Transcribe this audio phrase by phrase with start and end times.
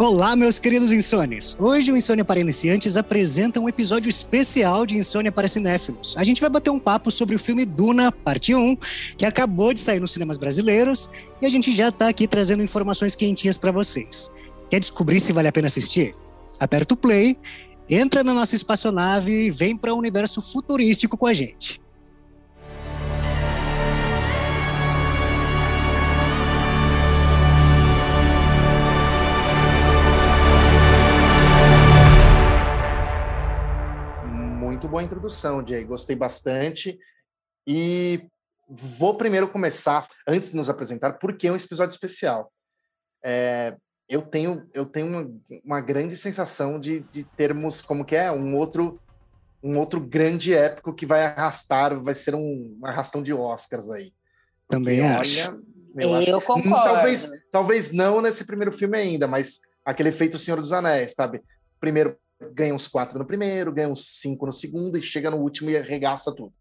[0.00, 1.56] Olá, meus queridos insones!
[1.58, 6.16] Hoje o Insônia para Iniciantes apresenta um episódio especial de Insônia para Cinéfilos.
[6.16, 8.76] A gente vai bater um papo sobre o filme Duna, parte 1,
[9.16, 11.10] que acabou de sair nos cinemas brasileiros,
[11.42, 14.30] e a gente já está aqui trazendo informações quentinhas para vocês.
[14.70, 16.14] Quer descobrir se vale a pena assistir?
[16.60, 17.36] Aperta o play,
[17.90, 21.80] entra na nossa espaçonave e vem para o um universo futurístico com a gente.
[34.78, 35.82] Muito boa introdução, Jay.
[35.82, 36.96] Gostei bastante.
[37.66, 38.28] E
[38.68, 42.52] vou primeiro começar, antes de nos apresentar, por que é um episódio especial.
[43.24, 43.74] É,
[44.08, 45.28] eu tenho, eu tenho uma,
[45.64, 49.00] uma grande sensação de, de, termos, como que é, um outro
[49.60, 54.12] um outro grande épico que vai arrastar, vai ser um, um arrastão de Oscars aí.
[54.68, 55.60] Porque, Também acho.
[55.96, 56.84] eu, acho, eu concordo.
[56.84, 61.42] Talvez, talvez não nesse primeiro filme ainda, mas aquele feito Senhor dos Anéis, sabe?
[61.80, 62.16] Primeiro
[62.54, 65.76] ganha uns quatro no primeiro, ganha uns cinco no segundo e chega no último e
[65.76, 66.52] arregaça tudo.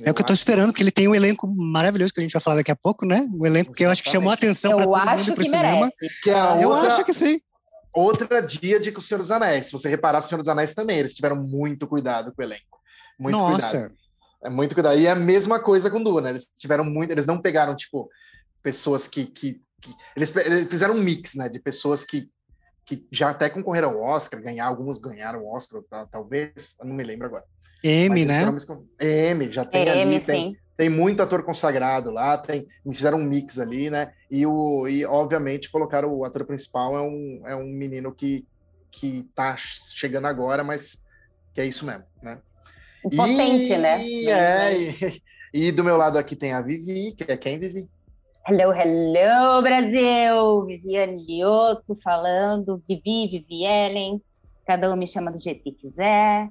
[0.00, 2.32] É o que eu tô esperando, porque ele tem um elenco maravilhoso que a gente
[2.32, 3.28] vai falar daqui a pouco, né?
[3.36, 5.90] O elenco que eu acho que chamou a atenção para todo mundo pro cinema.
[6.22, 7.40] Que é outra, eu acho que sim.
[7.94, 9.66] Outra dia de com o Senhor dos Anéis.
[9.66, 12.78] Se você reparar, o Senhor dos Anéis também, eles tiveram muito cuidado com o elenco.
[13.18, 13.78] Muito Nossa.
[13.78, 13.94] cuidado.
[14.44, 14.98] É muito cuidado.
[15.00, 16.28] E é a mesma coisa com Duna.
[16.28, 17.10] Eles tiveram muito.
[17.10, 18.08] Eles não pegaram, tipo,
[18.62, 19.26] pessoas que.
[19.26, 21.48] que, que eles, eles fizeram um mix, né?
[21.48, 22.28] De pessoas que
[22.88, 27.26] que já até concorreram ao Oscar, ganhar, alguns ganharam o Oscar, talvez, não me lembro
[27.26, 27.44] agora.
[27.84, 28.44] M, né?
[28.98, 33.90] M, já tem ali, tem, tem muito ator consagrado lá, tem, fizeram um mix ali,
[33.90, 34.14] né?
[34.30, 38.46] E, o, e obviamente colocaram o ator principal é um, é um menino que,
[38.90, 41.02] que tá chegando agora, mas
[41.52, 42.38] que é isso mesmo, né?
[43.04, 44.02] O potente, né?
[44.02, 47.86] É, e, e do meu lado aqui tem a Vivi, que é quem, Vivi?
[48.50, 50.64] Hello, hello, Brasil!
[50.64, 54.22] Viviane Lioto falando, Vivi, Vivi Ellen,
[54.66, 56.48] cada um me chama do jeito que quiser.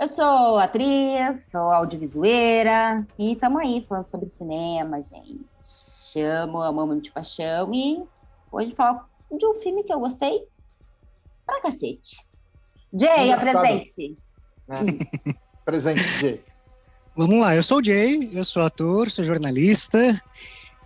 [0.00, 5.44] Eu sou atriz, sou audiovisueira e estamos aí falando sobre cinema, gente.
[5.60, 8.00] Chamo, amamos de paixão e
[8.52, 9.00] hoje falo
[9.36, 10.46] de um filme que eu gostei
[11.44, 12.24] pra cacete.
[12.92, 14.16] Jay, apresente-se.
[14.68, 15.34] É.
[15.66, 16.44] Presente, Jay.
[17.16, 19.98] Vamos lá, eu sou o Jay, eu sou ator, sou jornalista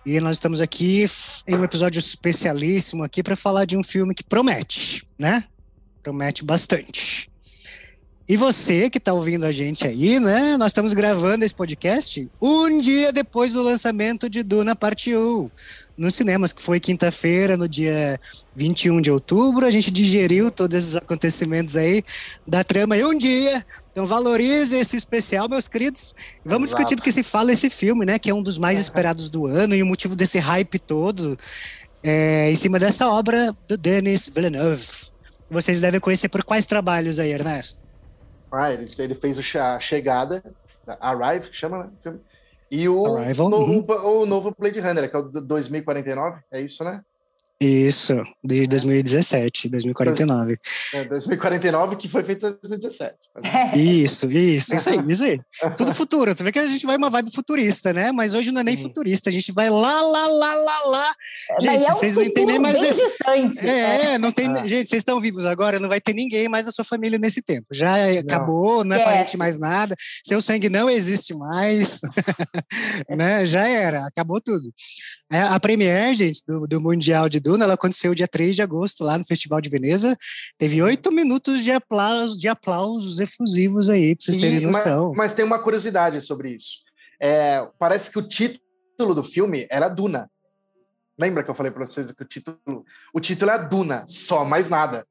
[0.05, 1.07] e nós estamos aqui
[1.47, 5.45] em um episódio especialíssimo aqui para falar de um filme que promete, né?
[6.03, 7.31] Promete bastante.
[8.29, 10.57] E você que está ouvindo a gente aí, né?
[10.59, 15.51] Nós estamos gravando esse podcast um dia depois do lançamento de Duna Parte 1
[15.99, 18.21] nos cinemas, que foi quinta-feira, no dia
[18.55, 19.67] 21 de outubro.
[19.67, 22.05] A gente digeriu todos esses acontecimentos aí
[22.47, 23.65] da trama em um dia.
[23.91, 26.15] Então valorize esse especial, meus queridos.
[26.45, 26.85] Vamos Exato.
[26.85, 28.19] discutir do que se fala esse filme, né?
[28.19, 31.37] Que é um dos mais esperados do ano e o motivo desse hype todo
[32.03, 34.87] é, em cima dessa obra do Denis Villeneuve.
[35.51, 37.83] Vocês devem conhecer por quais trabalhos aí, Ernesto?
[38.53, 40.43] Ah, ele, ele fez a Chegada,
[41.01, 42.15] Arrive, que chama, né?
[42.71, 43.85] E o, Arrival, no, uhum.
[43.87, 47.03] o, o, novo Blade Runner, que é o 2049, é isso, né?
[47.61, 50.57] Isso, de 2017, 2049.
[50.95, 53.17] É, 2049, que foi feito em 2017.
[53.75, 55.41] Isso, isso, isso aí, isso aí.
[55.77, 56.37] Tudo futuro.
[56.37, 58.13] Tu vê que a gente vai uma vibe futurista, né?
[58.13, 58.85] Mas hoje não é nem Sim.
[58.85, 61.15] futurista, a gente vai lá, lá, lá, lá, lá.
[61.51, 63.05] É, gente, é um vocês não entendem mais desse.
[63.05, 64.19] Distante, é, né?
[64.19, 64.47] não tem.
[64.47, 64.65] Ah.
[64.65, 67.67] Gente, vocês estão vivos agora, não vai ter ninguém mais da sua família nesse tempo.
[67.73, 68.21] Já não.
[68.21, 69.97] acabou, não é parente mais nada.
[70.25, 72.01] Seu sangue não existe mais.
[73.11, 73.45] né?
[73.45, 74.73] Já era, acabou tudo.
[75.31, 79.03] É, a premiere, gente, do, do Mundial de Duna, ela aconteceu dia 3 de agosto,
[79.03, 80.15] lá no Festival de Veneza.
[80.59, 85.09] Teve oito minutos de aplausos, de aplausos efusivos aí, pra vocês terem noção.
[85.09, 86.81] Mas, mas, tem uma curiosidade sobre isso.
[87.19, 90.31] É, parece que o título do filme era Duna.
[91.19, 94.69] Lembra que eu falei para vocês que o título, o título é Duna, só, mais
[94.69, 95.07] nada.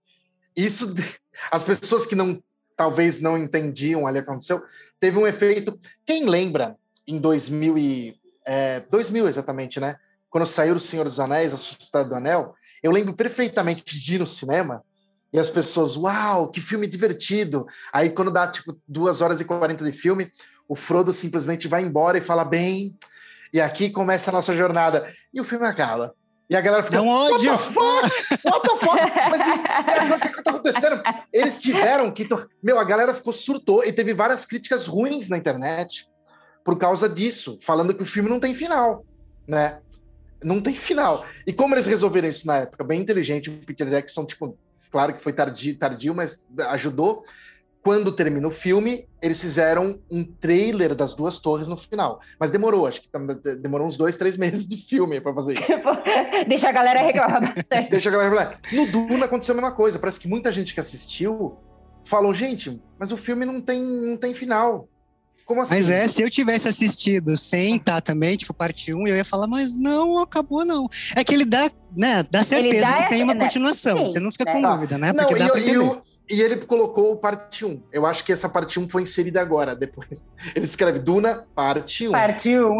[0.56, 0.94] Isso,
[1.51, 2.40] as pessoas que não,
[2.75, 4.62] talvez não entendiam ali o que aconteceu,
[5.00, 5.80] teve um efeito.
[6.06, 9.98] Quem lembra em 2000 e é, 2000 exatamente, né?
[10.38, 12.54] Quando saiu O Senhor dos Anéis, A Sociedade do Anel,
[12.84, 14.84] eu lembro perfeitamente de ir no cinema
[15.34, 17.66] e as pessoas, uau, que filme divertido.
[17.92, 20.31] Aí quando dá tipo duas horas e quarenta de filme,
[20.69, 22.95] o Frodo simplesmente vai embora e fala bem,
[23.51, 25.12] e aqui começa a nossa jornada.
[25.34, 26.13] E o filme acaba.
[26.48, 28.45] E a galera fica, Não what the fuck?
[28.45, 29.01] What the fuck?
[29.30, 31.01] Mas o que, que tá acontecendo?
[31.33, 32.28] Eles tiveram que...
[32.62, 36.07] Meu, a galera ficou surtou e teve várias críticas ruins na internet
[36.63, 39.04] por causa disso, falando que o filme não tem final,
[39.48, 39.80] né?
[40.44, 41.25] Não tem final.
[41.45, 42.84] E como eles resolveram isso na época?
[42.84, 44.57] Bem inteligente, o Peter Jackson, tipo,
[44.92, 47.24] claro que foi tardio, tardio mas ajudou.
[47.84, 52.19] quando termina o filme, eles fizeram um trailer das duas torres no final.
[52.38, 53.10] Mas demorou, acho que
[53.62, 55.72] demorou uns dois, três meses de filme para fazer isso.
[56.48, 57.90] Deixa a galera reclamar bastante.
[57.92, 58.60] Deixa a galera reclamar.
[58.74, 59.98] No Duna aconteceu a mesma coisa.
[60.00, 61.57] Parece que muita gente que assistiu
[62.04, 64.90] falou, gente, mas o filme não tem, não tem final.
[65.47, 65.75] Como assim?
[65.75, 69.23] Mas é, se eu tivesse assistido sem estar tá também, tipo, parte 1, eu ia
[69.23, 70.89] falar, mas não, acabou não.
[71.15, 73.45] É que ele dá, né, dá certeza dá que tem uma né?
[73.45, 73.99] continuação.
[73.99, 74.75] Sim, Você não fica com tá.
[74.75, 75.13] dúvida, né?
[75.13, 77.81] Porque não, dá e, eu, e ele colocou parte 1.
[77.94, 80.27] Eu acho que essa parte 1 foi inserida agora, depois.
[80.53, 82.11] Ele escreve Duna, parte 1.
[82.11, 82.79] Parte 1.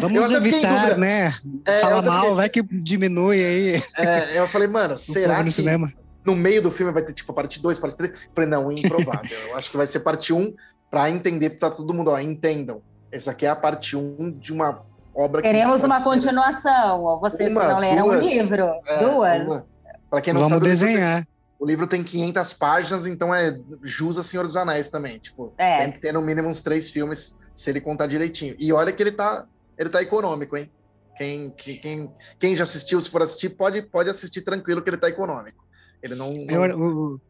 [0.00, 1.32] Vamos evitar, né?
[1.64, 2.34] É, Fala mal, fiquei...
[2.34, 3.82] vai que diminui aí.
[3.96, 5.92] É, eu falei, mano, será que no, cinema?
[6.26, 8.10] no meio do filme vai ter, tipo, parte 2, parte 3?
[8.10, 9.38] Eu falei, não, improvável.
[9.50, 10.52] eu acho que vai ser parte 1
[10.92, 12.82] para entender, para todo mundo, ó, entendam.
[13.10, 14.82] Essa aqui é a parte 1 de uma
[15.14, 16.04] obra Queremos que uma ser...
[16.04, 18.70] continuação, ou vocês uma, não leram o um livro.
[18.86, 19.64] É, duas.
[20.10, 21.26] Para quem não Vamos sabe, desenhar.
[21.58, 25.18] O livro tem 500 páginas, então é jus a Senhor dos Anéis também.
[25.18, 25.78] Tipo, é.
[25.78, 28.54] tem que ter no mínimo uns três filmes se ele contar direitinho.
[28.58, 29.46] E olha que ele tá,
[29.78, 30.70] ele tá econômico, hein?
[31.16, 35.08] Quem, quem, quem já assistiu, se for assistir, pode, pode assistir tranquilo que ele tá
[35.08, 35.64] econômico.
[36.02, 36.32] Ele não.
[36.32, 36.80] não...
[36.80, 37.20] O,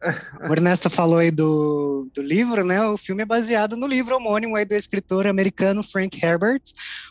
[0.49, 2.83] o, Ernesto falou aí do, do livro, né?
[2.85, 6.63] O filme é baseado no livro homônimo aí do escritor americano Frank Herbert,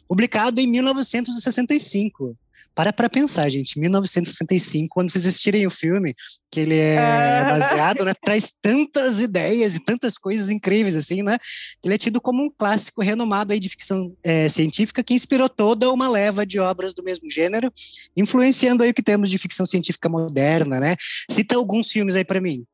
[0.09, 2.37] publicado em 1965
[2.75, 6.15] para para pensar, gente, 1965, quando vocês assistirem o filme,
[6.51, 7.45] que ele é ah.
[7.51, 11.39] baseado, né, traz tantas ideias e tantas coisas incríveis, assim, né,
[11.85, 15.91] ele é tido como um clássico renomado aí de ficção é, científica que inspirou toda
[15.93, 17.73] uma leva de obras do mesmo gênero,
[18.17, 20.97] influenciando aí o que temos de ficção científica moderna, né,
[21.31, 22.65] cita alguns filmes aí para mim,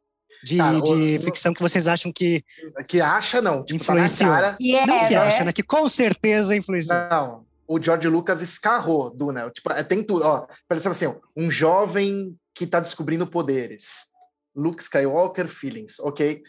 [0.43, 2.45] de, tá, de ficção que vocês acham que.
[2.87, 3.65] Que acha, não.
[3.65, 4.31] Tipo, tá influenciou.
[4.31, 4.56] Tá cara...
[4.61, 5.17] yeah, não que né?
[5.17, 5.53] acha, né?
[5.53, 6.97] Que com certeza influenciou.
[7.11, 9.50] Não, o George Lucas escarrou Duna.
[9.50, 10.25] Tipo, é, tem tudo.
[10.25, 14.09] Ó, parece assim, um jovem que está descobrindo poderes.
[14.56, 16.43] Luke Skywalker feelings, ok?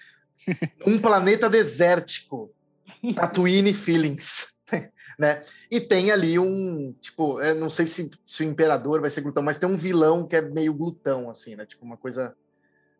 [0.87, 2.51] um planeta desértico.
[3.15, 4.55] Tatooine feelings.
[5.19, 5.43] né?
[5.69, 9.43] E tem ali um, tipo, eu não sei se, se, o imperador vai ser glutão,
[9.43, 11.65] mas tem um vilão que é meio glutão, assim, né?
[11.65, 12.35] Tipo, uma coisa,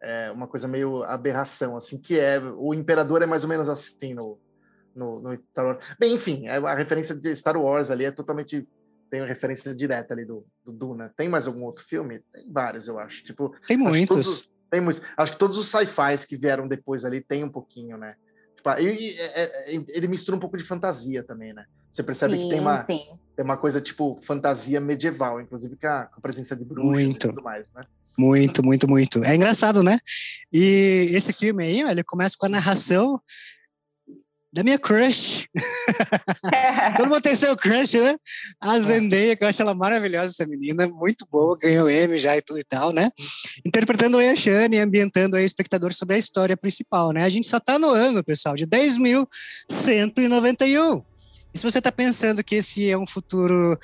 [0.01, 4.13] é, uma coisa meio aberração, assim, que é, o imperador é mais ou menos assim
[4.13, 4.38] no,
[4.95, 5.83] no, no Star Wars.
[6.00, 8.68] Bem, enfim, é, a referência de Star Wars ali é totalmente
[9.09, 11.12] tem uma referência direta ali do, do Duna.
[11.18, 12.21] Tem mais algum outro filme?
[12.31, 13.24] Tem vários, eu acho.
[13.24, 14.27] Tipo, tem muitos.
[14.27, 15.01] Os, tem muitos.
[15.18, 18.15] Acho que todos os sci-fis que vieram depois ali tem um pouquinho, né?
[18.56, 21.65] Tipo, e, e, é, é, ele mistura um pouco de fantasia também, né?
[21.91, 26.06] Você percebe sim, que tem uma, tem uma coisa tipo fantasia medieval, inclusive com a,
[26.06, 27.25] com a presença de muito.
[27.25, 27.81] e tudo mais, né?
[28.18, 29.24] Muito, muito, muito.
[29.24, 29.97] É engraçado, né?
[30.51, 33.19] E esse filme aí, ele começa com a narração
[34.51, 35.48] da minha crush.
[36.98, 38.16] Todo mundo tem seu crush, né?
[38.60, 38.80] A é.
[38.80, 42.60] Zendaya, que eu acho ela maravilhosa, essa menina, muito boa, ganhou M já e tudo
[42.60, 43.12] e tal, né?
[43.66, 47.24] Interpretando a Shane e ambientando o espectador sobre a história principal, né?
[47.24, 51.04] A gente só tá no ano, pessoal, de 10.191.
[51.54, 53.78] E se você está pensando que esse é um futuro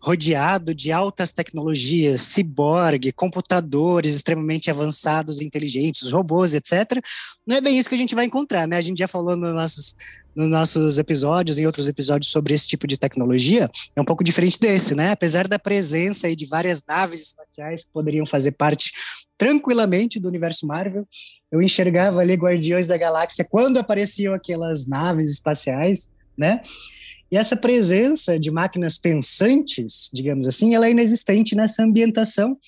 [0.00, 7.00] rodeado de altas tecnologias, ciborgue, computadores extremamente avançados, inteligentes, robôs, etc.,
[7.46, 8.76] não é bem isso que a gente vai encontrar, né?
[8.76, 9.96] A gente já falou nos nossos,
[10.34, 14.58] nos nossos episódios, em outros episódios sobre esse tipo de tecnologia, é um pouco diferente
[14.58, 15.12] desse, né?
[15.12, 18.90] Apesar da presença aí de várias naves espaciais que poderiam fazer parte
[19.38, 21.06] tranquilamente do universo Marvel,
[21.52, 26.08] eu enxergava ali Guardiões da Galáxia quando apareciam aquelas naves espaciais,
[26.42, 26.60] né?
[27.30, 32.58] E essa presença de máquinas pensantes, digamos assim, ela é inexistente nessa ambientação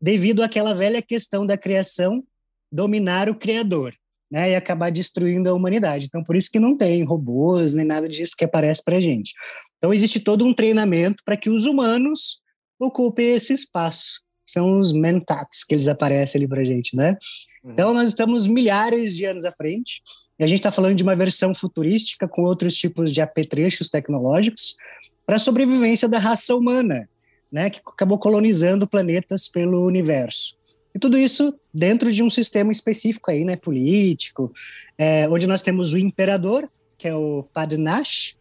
[0.00, 2.22] devido àquela velha questão da criação
[2.70, 3.94] dominar o criador,
[4.30, 6.04] né, e acabar destruindo a humanidade.
[6.04, 9.32] Então, por isso que não tem robôs nem nada disso que aparece para gente.
[9.78, 12.40] Então, existe todo um treinamento para que os humanos
[12.78, 14.20] ocupem esse espaço.
[14.46, 17.16] São os mentats que eles aparecem ali para gente, né?
[17.64, 20.02] Então, nós estamos milhares de anos à frente
[20.38, 24.76] e a gente está falando de uma versão futurística com outros tipos de apetrechos tecnológicos
[25.24, 27.08] para a sobrevivência da raça humana,
[27.50, 30.56] né, que acabou colonizando planetas pelo universo.
[30.94, 34.52] E tudo isso dentro de um sistema específico aí, né, político,
[34.98, 36.68] é, onde nós temos o imperador,
[36.98, 38.36] que é o Padnash,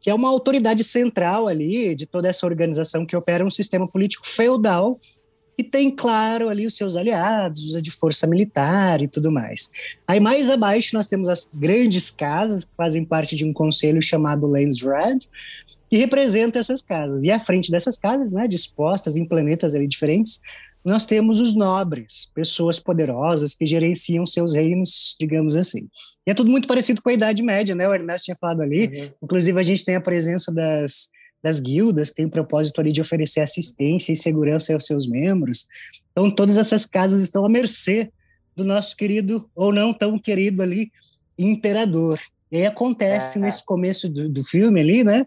[0.00, 4.26] que é uma autoridade central ali de toda essa organização que opera um sistema político
[4.26, 5.00] feudal
[5.58, 9.72] e tem, claro, ali os seus aliados, usa de força militar e tudo mais.
[10.06, 14.46] Aí mais abaixo nós temos as grandes casas, que fazem parte de um conselho chamado
[14.46, 15.28] Landsred,
[15.90, 17.24] que representa essas casas.
[17.24, 20.40] E à frente dessas casas, né, dispostas em planetas ali diferentes,
[20.84, 25.88] nós temos os nobres, pessoas poderosas que gerenciam seus reinos, digamos assim.
[26.24, 27.88] E é tudo muito parecido com a Idade Média, né?
[27.88, 28.86] O Ernesto tinha falado ali.
[28.86, 29.10] Uhum.
[29.24, 31.10] Inclusive, a gente tem a presença das
[31.42, 35.66] das guildas, que tem o propósito ali de oferecer assistência e segurança aos seus membros.
[36.12, 38.10] Então, todas essas casas estão à mercê
[38.56, 40.90] do nosso querido, ou não tão querido ali,
[41.38, 42.18] imperador.
[42.50, 43.40] E aí acontece é.
[43.40, 45.26] nesse começo do, do filme ali, né?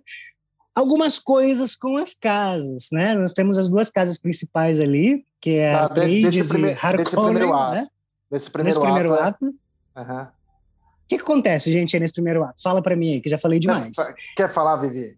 [0.76, 3.16] Algumas coisas com as casas, né?
[3.16, 7.16] Nós temos as duas casas principais ali, que é tá, a Atreides e Harkonnen, desse
[7.16, 7.76] primeiro ato.
[7.76, 7.88] Né?
[8.30, 9.46] Desse primeiro, nesse primeiro ato.
[9.46, 10.22] Uhum.
[10.24, 12.62] O que, que acontece, gente, nesse primeiro ato?
[12.62, 13.96] Fala para mim aí, que já falei demais.
[14.36, 15.18] Quer falar, Vivi?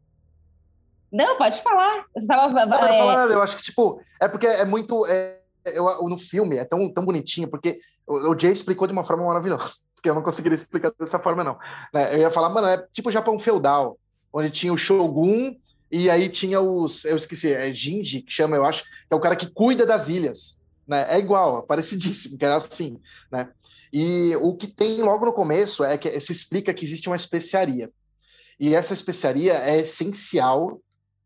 [1.13, 2.05] Não, pode falar.
[2.17, 2.98] Você tava, não, não é...
[2.98, 3.34] falar nada.
[3.34, 5.05] Eu acho que, tipo, é porque é muito.
[5.05, 9.05] É, eu, no filme é tão, tão bonitinho, porque o, o Jay explicou de uma
[9.05, 11.60] forma maravilhosa, que eu não conseguiria explicar dessa forma, não.
[11.93, 12.15] Né?
[12.15, 13.98] Eu ia falar, mano, é tipo Japão feudal,
[14.34, 15.55] onde tinha o Shogun
[15.91, 17.05] e aí tinha os.
[17.05, 20.10] Eu esqueci, é Jinji, que chama, eu acho, que é o cara que cuida das
[20.10, 20.63] ilhas.
[20.88, 21.05] Né?
[21.08, 23.00] É igual, é parecidíssimo, que era assim,
[23.32, 23.50] né?
[23.96, 27.91] E o que tem logo no começo é que se explica que existe uma especiaria.
[28.60, 30.82] E essa especiaria é essencial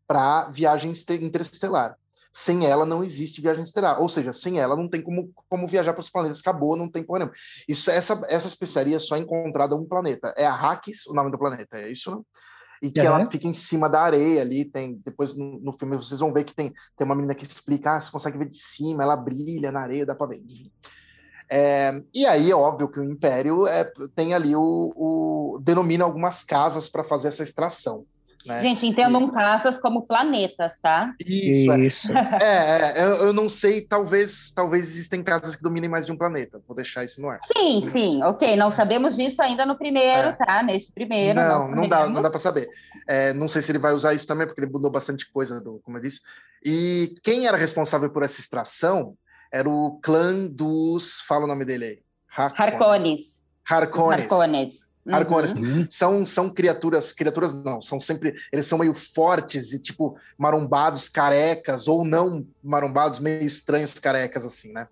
[0.08, 1.96] para viagem interestelar.
[2.32, 4.00] Sem ela não existe viagem estelar.
[4.00, 6.40] Ou seja, sem ela não tem como, como viajar para os planetas.
[6.40, 7.30] Acabou, não tem problema.
[7.68, 10.32] Isso, essa, essa especiaria é só encontrada em um planeta.
[10.36, 12.22] É a Hax, o nome do planeta, é isso, né?
[12.80, 13.06] E que uhum.
[13.06, 14.64] ela fica em cima da areia ali.
[14.64, 17.96] Tem, depois no, no, filme vocês vão ver que tem, tem uma menina que explica:
[17.96, 20.42] ah, você consegue ver de cima, ela brilha na areia, dá para ver.
[21.50, 26.44] É, e aí é óbvio que o Império é, tem ali o, o denomina algumas
[26.44, 28.06] casas para fazer essa extração.
[28.48, 28.62] Né?
[28.62, 29.30] Gente, entendam e...
[29.30, 31.14] casas como planetas, tá?
[31.20, 31.70] Isso.
[31.70, 31.80] É.
[31.80, 32.08] Isso.
[32.40, 36.16] É, é eu, eu, não sei, talvez, talvez existem casas que dominem mais de um
[36.16, 36.62] planeta.
[36.66, 37.38] Vou deixar isso no ar.
[37.40, 38.56] Sim, sim, ok.
[38.56, 40.32] Não sabemos disso ainda no primeiro, é.
[40.32, 40.62] tá?
[40.62, 41.38] Neste primeiro.
[41.38, 42.68] Não, não, dá, não dá para saber.
[43.06, 45.80] É, não sei se ele vai usar isso também, porque ele mudou bastante coisa, do,
[45.80, 46.20] como eu disse.
[46.64, 49.14] E quem era responsável por essa extração
[49.52, 51.20] era o clã dos.
[51.22, 51.98] Fala o nome dele aí.
[52.34, 53.42] Harkones.
[53.68, 54.22] Harkones.
[54.22, 54.88] Harkones.
[55.10, 55.50] Arcones.
[55.58, 55.86] Uhum.
[55.88, 61.88] São, são criaturas, criaturas não, são sempre, eles são meio fortes e tipo marombados, carecas,
[61.88, 64.88] ou não marombados, meio estranhos, carecas, assim, né?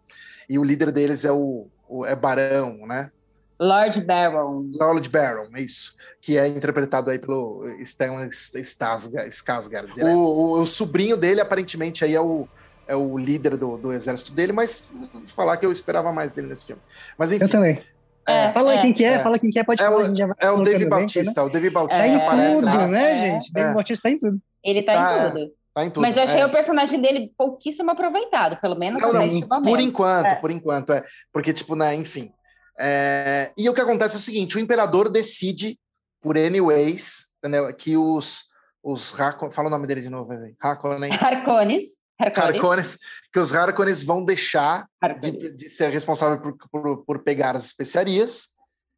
[0.49, 3.11] E o líder deles é o, o é Barão, né?
[3.59, 4.71] Lord Baron.
[4.75, 5.97] Lord Baron, é isso.
[6.21, 10.03] Que é interpretado aí pelo Stellan Skarsgård.
[10.03, 12.47] O, o, o, sobrinho dele, aparentemente, aí é o,
[12.87, 14.91] é o líder do, do exército dele, mas
[15.35, 16.83] falar que eu esperava mais dele nesse filme.
[17.17, 17.45] Mas enfim.
[17.45, 17.83] Eu também.
[18.27, 20.11] É, fala é, quem que é, é, fala quem que é, pode é falar.
[20.11, 21.47] O, é o David Bautista, né?
[21.47, 22.89] o David Bautista tá em aparece tudo, lá.
[22.89, 23.53] né, gente?
[23.53, 24.41] David Bautista tá em tudo.
[24.65, 25.53] Ele tá, tá em tudo.
[25.73, 26.03] Tá em tudo.
[26.03, 29.71] Mas eu achei o personagem dele pouquíssimo aproveitado, pelo menos não, neste momento.
[29.71, 31.05] Por enquanto, por enquanto, é.
[31.33, 32.33] Porque, tipo, né, enfim.
[33.57, 35.79] E o que acontece é o seguinte, o imperador decide,
[36.21, 37.73] por anyways, entendeu?
[37.75, 38.47] Que os...
[38.83, 41.13] os Fala o nome dele de novo, Harkonnen.
[41.21, 41.85] Harkones.
[42.19, 42.85] Harkonnen,
[43.33, 44.89] que os Harkonnens vão deixar
[45.21, 48.55] de, de, ser responsável por, por, por, pegar as especiarias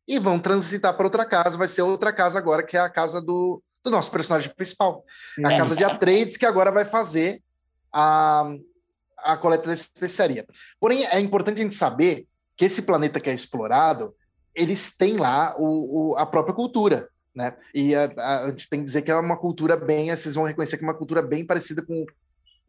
[0.06, 1.58] e vão transitar para outra casa.
[1.58, 5.04] Vai ser outra casa agora, que é a casa do, do nosso personagem principal.
[5.44, 7.42] A casa de Atreides, que agora vai fazer
[7.92, 8.54] a,
[9.18, 10.46] a coleta da especiaria.
[10.80, 14.14] Porém, é importante a gente saber que esse planeta que é explorado,
[14.54, 17.08] eles têm lá o, o a própria cultura.
[17.34, 17.54] Né?
[17.72, 20.44] E a, a, a, gente tem que dizer que é uma cultura bem, vocês vão
[20.44, 22.04] reconhecer que é uma cultura bem parecida com,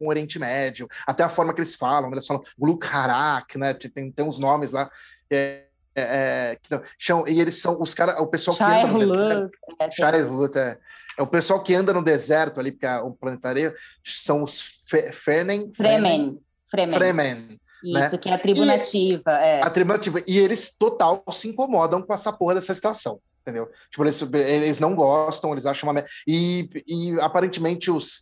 [0.00, 3.74] com o Oriente Médio, até a forma que eles falam, eles falam Gluk Harak, né?
[3.74, 4.90] Tem, tem uns nomes lá.
[5.30, 5.64] É,
[5.94, 6.70] é, é que
[7.10, 9.50] não, e eles são os caras, o pessoal que anda no deserto.
[10.58, 10.78] É,
[11.18, 14.80] é, o pessoal que anda no deserto ali, porque o planetário são os
[15.12, 15.70] Fremen.
[15.74, 16.40] Fremen.
[16.68, 16.94] Fremen.
[16.94, 17.60] Fremen.
[17.84, 18.06] Né?
[18.06, 18.18] Isso, né?
[18.18, 19.30] que é a tribo e, nativa.
[19.32, 19.60] É.
[19.62, 20.22] A tribo nativa.
[20.26, 23.20] E eles total se incomodam com essa porra dessa estação.
[23.42, 23.70] Entendeu?
[23.90, 26.04] Tipo, eles, eles não gostam, eles acham uma.
[26.26, 28.20] E, e aparentemente os,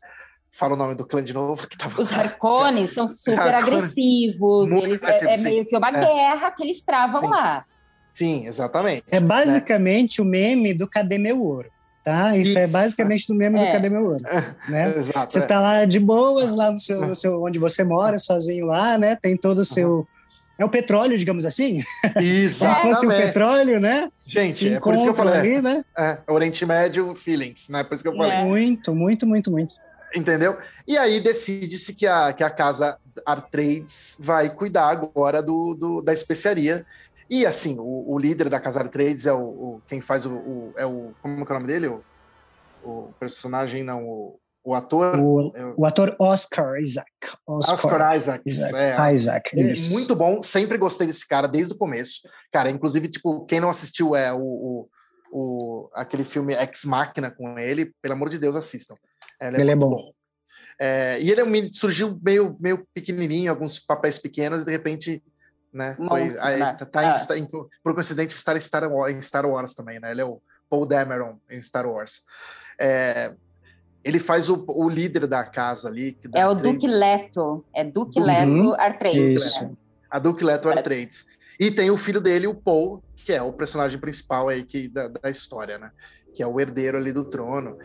[0.58, 1.68] Fala o nome do clã de novo.
[1.68, 2.02] Que tava...
[2.02, 4.72] Os Harkonnen são super Harkonnen, agressivos.
[4.72, 5.92] Eles, é, é, meio que uma é.
[5.92, 7.28] guerra que eles travam sim.
[7.28, 7.64] lá.
[8.12, 9.04] Sim, exatamente.
[9.08, 10.26] É basicamente né?
[10.26, 11.70] o meme do Cadê Meu Ouro?
[12.02, 12.36] Tá?
[12.36, 12.70] Isso, é Isso.
[12.70, 13.66] é basicamente do meme é.
[13.66, 14.24] do Cadê Meu Ouro.
[14.68, 14.96] Né?
[14.96, 15.42] Exato, você é.
[15.42, 19.14] tá lá de boas, lá no seu, no seu, onde você mora, sozinho lá, né?
[19.14, 19.98] Tem todo o seu...
[19.98, 20.06] Uhum.
[20.58, 21.78] É o petróleo, digamos assim?
[22.20, 22.64] Isso.
[22.64, 24.10] Como se fosse o petróleo, né?
[24.26, 25.38] Gente, é por isso que eu falei.
[25.38, 25.84] Ali, né?
[25.96, 27.84] É, Oriente Médio feelings, né?
[27.84, 28.44] Por isso que eu falei.
[28.44, 29.76] Muito, muito, muito, muito.
[30.14, 30.56] Entendeu?
[30.86, 36.12] E aí decide-se que a, que a casa Artrades vai cuidar agora do, do da
[36.12, 36.86] especiaria.
[37.28, 40.72] E assim, o, o, líder da casa Artrades é o, o quem faz o, o,
[40.76, 41.88] é o como é, o nome dele?
[41.88, 42.02] O,
[42.82, 45.18] o personagem não, o, o ator.
[45.18, 47.10] O, é o, ator Oscar Isaac.
[47.46, 48.42] Oscar, Oscar Isaac.
[48.46, 50.42] Isaac, é, Isaac é muito bom.
[50.42, 52.28] Sempre gostei desse cara desde o começo.
[52.50, 54.88] Cara, inclusive tipo quem não assistiu é o, o,
[55.30, 58.96] o aquele filme Ex Machina com ele, pelo amor de Deus assistam.
[59.40, 59.90] Ele é, ele é bom.
[59.90, 60.12] bom.
[60.80, 65.22] É, e ele é surgiu meio, meio pequenininho, alguns papéis pequenos, e de repente,
[65.72, 66.74] né, foi, aí, né?
[66.74, 67.38] Tá, tá, ah.
[67.38, 70.12] em, por coincidência, está em Star, Wars, em Star Wars também, né?
[70.12, 70.40] Ele é o
[70.70, 72.22] Paul Dameron em Star Wars.
[72.80, 73.34] É,
[74.04, 76.16] ele faz o, o, líder da casa ali.
[76.32, 77.64] É o Duque Leto.
[77.74, 78.26] É Duque uhum.
[78.26, 79.42] Leto Artrades.
[79.42, 79.64] Isso.
[79.64, 79.72] Né?
[80.08, 81.26] A Duque Leto Artrades.
[81.58, 85.08] E tem o filho dele, o Paul, que é o personagem principal aí que, da,
[85.08, 85.90] da história, né?
[86.34, 87.76] Que é o herdeiro ali do trono.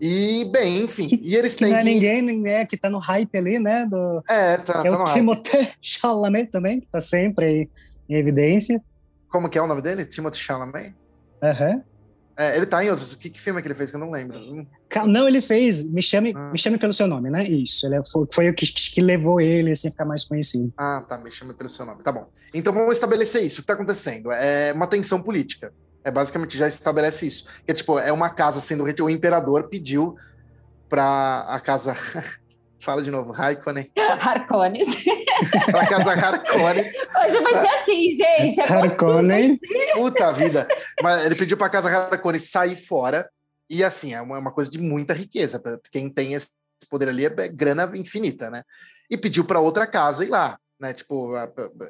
[0.00, 1.08] E, bem, enfim.
[1.08, 1.72] Que, e eles que têm.
[1.72, 1.88] Não é que...
[1.88, 3.86] ninguém né, que tá no hype ali, né?
[3.86, 4.22] Do...
[4.28, 7.68] É, tá, é tá o Timothée Chalamet também, que tá sempre aí
[8.08, 8.82] em evidência.
[9.28, 10.04] Como que é o nome dele?
[10.04, 10.94] Timothée Chalamet?
[11.42, 11.70] Aham.
[11.70, 11.82] Uhum.
[12.38, 13.14] É, ele tá em outros.
[13.14, 14.38] Que, que filme é que ele fez que eu não lembro?
[15.06, 15.84] Não, ele fez.
[15.84, 16.50] Me chame, ah.
[16.52, 17.42] me chame pelo seu nome, né?
[17.44, 17.86] Isso.
[17.86, 20.70] Ele foi, foi o que, que levou ele assim, a ficar mais conhecido.
[20.76, 21.16] Ah, tá.
[21.16, 22.02] Me chame pelo seu nome.
[22.02, 22.28] Tá bom.
[22.52, 23.60] Então vamos estabelecer isso.
[23.60, 24.30] O que tá acontecendo?
[24.30, 25.72] É uma tensão política.
[26.06, 27.48] É basicamente já estabelece isso.
[27.64, 30.16] Que é tipo, é uma casa sendo o imperador pediu
[30.88, 31.96] para a casa
[32.80, 33.90] Fala de novo, Raikkonen.
[33.96, 34.84] Harkonnen.
[35.66, 36.84] pra casa Harkonnen.
[36.84, 38.60] Hoje vai ser assim, gente.
[38.60, 39.58] É Harkonnen.
[39.94, 40.68] Puta vida.
[41.02, 43.28] Mas ele pediu pra casa Harkonnen sair fora.
[43.68, 45.60] E assim, é uma, uma coisa de muita riqueza.
[45.90, 46.50] Quem tem esse
[46.88, 48.62] poder ali é grana infinita, né?
[49.10, 50.56] E pediu para outra casa ir lá.
[50.78, 51.32] Né, tipo,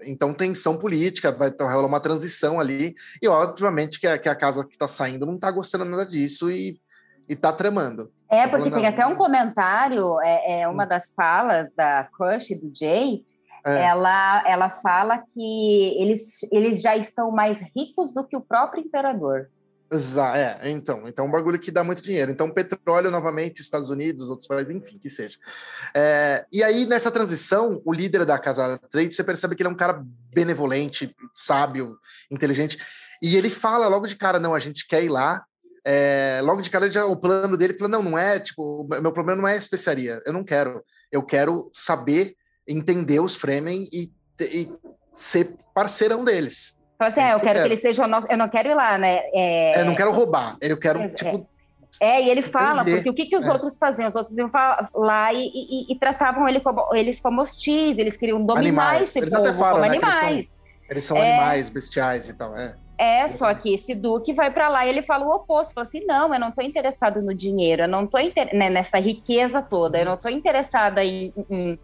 [0.04, 4.64] então tensão política, vai rolar uma transição ali, e obviamente que a, que a casa
[4.64, 6.80] que está saindo não está gostando nada disso e,
[7.28, 8.12] e tá tramando.
[8.30, 10.88] É, porque tem até um comentário, é, é uma hum.
[10.88, 13.24] das falas da Crush do Jay,
[13.66, 13.86] é.
[13.86, 19.50] ela, ela fala que eles, eles já estão mais ricos do que o próprio imperador.
[19.90, 22.32] Exato, é, então, então é um bagulho que dá muito dinheiro.
[22.32, 25.38] Então, petróleo novamente, Estados Unidos, outros países, enfim, que seja.
[25.94, 29.72] É, e aí, nessa transição, o líder da Casa Trade, você percebe que ele é
[29.72, 31.96] um cara benevolente, sábio,
[32.30, 32.78] inteligente,
[33.22, 35.44] e ele fala logo de cara: não, a gente quer ir lá,
[35.84, 39.40] é, logo de cara, já, o plano dele falou: não, não é, tipo, meu problema
[39.40, 40.84] não é especiaria, eu não quero.
[41.12, 42.34] Eu quero saber,
[42.66, 44.68] entender os Fremen e, e
[45.14, 46.75] ser parceirão deles.
[46.98, 48.26] Fala assim, é, eu quero que, ele seja o nosso.
[48.30, 49.20] Eu não quero ir lá, né?
[49.32, 51.46] É, é não quero roubar, eu quero, é, tipo.
[52.00, 52.96] É, e ele fala, entender.
[52.96, 53.52] porque o que, que os é.
[53.52, 54.08] outros faziam?
[54.08, 54.50] Os outros iam
[54.94, 59.08] lá e, e, e tratavam ele como, eles como hostis, eles queriam dominar animais.
[59.08, 60.22] esse eles povo até falam, como né, animais.
[60.24, 62.74] Eles são, eles são animais, bestiais e tal, é.
[62.98, 66.04] É, só que esse Duque vai para lá e ele fala o oposto, fala assim,
[66.06, 68.54] não, eu não estou interessado no dinheiro, eu não estou inter...
[68.54, 71.78] né, nessa riqueza toda, eu não estou interessada em, em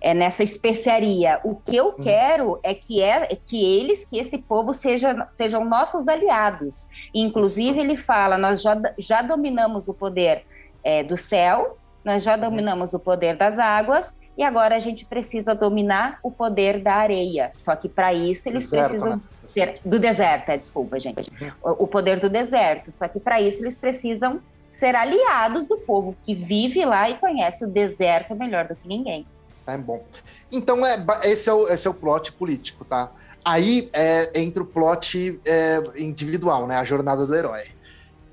[0.00, 1.40] é, nessa especiaria.
[1.44, 2.02] O que eu hum.
[2.02, 6.86] quero é que, é, é que eles, que esse povo seja, sejam nossos aliados.
[7.14, 10.44] Inclusive, ele fala, nós já, já dominamos o poder
[10.84, 12.40] é, do céu, nós já uhum.
[12.40, 17.50] dominamos o poder das águas, e agora a gente precisa dominar o poder da areia.
[17.54, 19.22] Só que para isso eles deserto, precisam né?
[19.44, 21.30] ser do deserto, é, desculpa, gente.
[21.40, 21.50] Uhum.
[21.62, 22.92] O, o poder do deserto.
[22.92, 24.40] Só que para isso eles precisam
[24.72, 29.26] ser aliados do povo que vive lá e conhece o deserto melhor do que ninguém.
[29.68, 30.04] É bom.
[30.50, 33.12] Então é, esse, é o, esse é o plot político, tá?
[33.44, 36.76] Aí é, entra o plot é, individual, né?
[36.76, 37.66] A jornada do herói,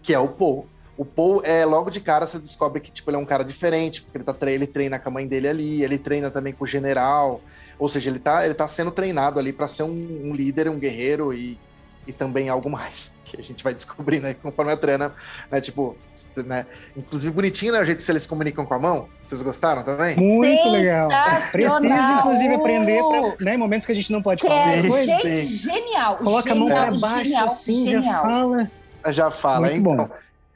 [0.01, 0.67] que é o Paul
[0.97, 4.01] o Paul, é, logo de cara, você descobre que tipo, ele é um cara diferente,
[4.01, 6.67] porque ele, tá, ele treina com a mãe dele ali, ele treina também com o
[6.67, 7.41] general,
[7.77, 10.79] ou seja, ele tá, ele tá sendo treinado ali para ser um, um, líder, um
[10.79, 11.59] guerreiro e,
[12.07, 15.13] e também algo mais, que a gente vai descobrir, né, conforme a treina,
[15.51, 15.97] né, tipo,
[16.45, 16.65] né,
[16.95, 20.15] inclusive bonitinho, né, o jeito que eles comunicam com a mão, vocês gostaram também?
[20.17, 21.09] Muito legal.
[21.51, 24.85] Preciso, inclusive, aprender pra, né, em momentos que a gente não pode que fazer.
[24.85, 25.19] É, coisa.
[25.19, 26.17] Gente, genial.
[26.17, 28.13] Coloca genial, a mão para baixo genial, assim, genial.
[28.13, 28.71] já fala.
[29.07, 30.07] Já fala, Muito então.
[30.07, 30.09] Bom.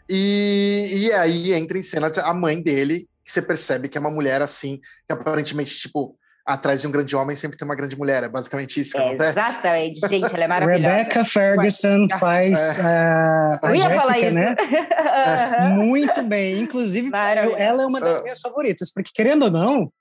[0.09, 4.09] E, e aí entra em cena a mãe dele, que você percebe que é uma
[4.09, 6.15] mulher assim, que aparentemente, tipo,
[6.49, 8.23] atrás de um grande homem sempre tem uma grande mulher.
[8.23, 9.37] É basicamente isso que é, acontece.
[9.37, 10.95] Exatamente, gente, ela é maravilhosa.
[10.95, 12.81] Rebecca Ferguson faz é.
[12.81, 14.55] a, a Jéssica, né?
[15.09, 15.69] É.
[15.69, 16.59] Muito bem.
[16.59, 18.23] Inclusive, ela é uma das ah.
[18.23, 19.91] minhas favoritas, porque querendo ou não,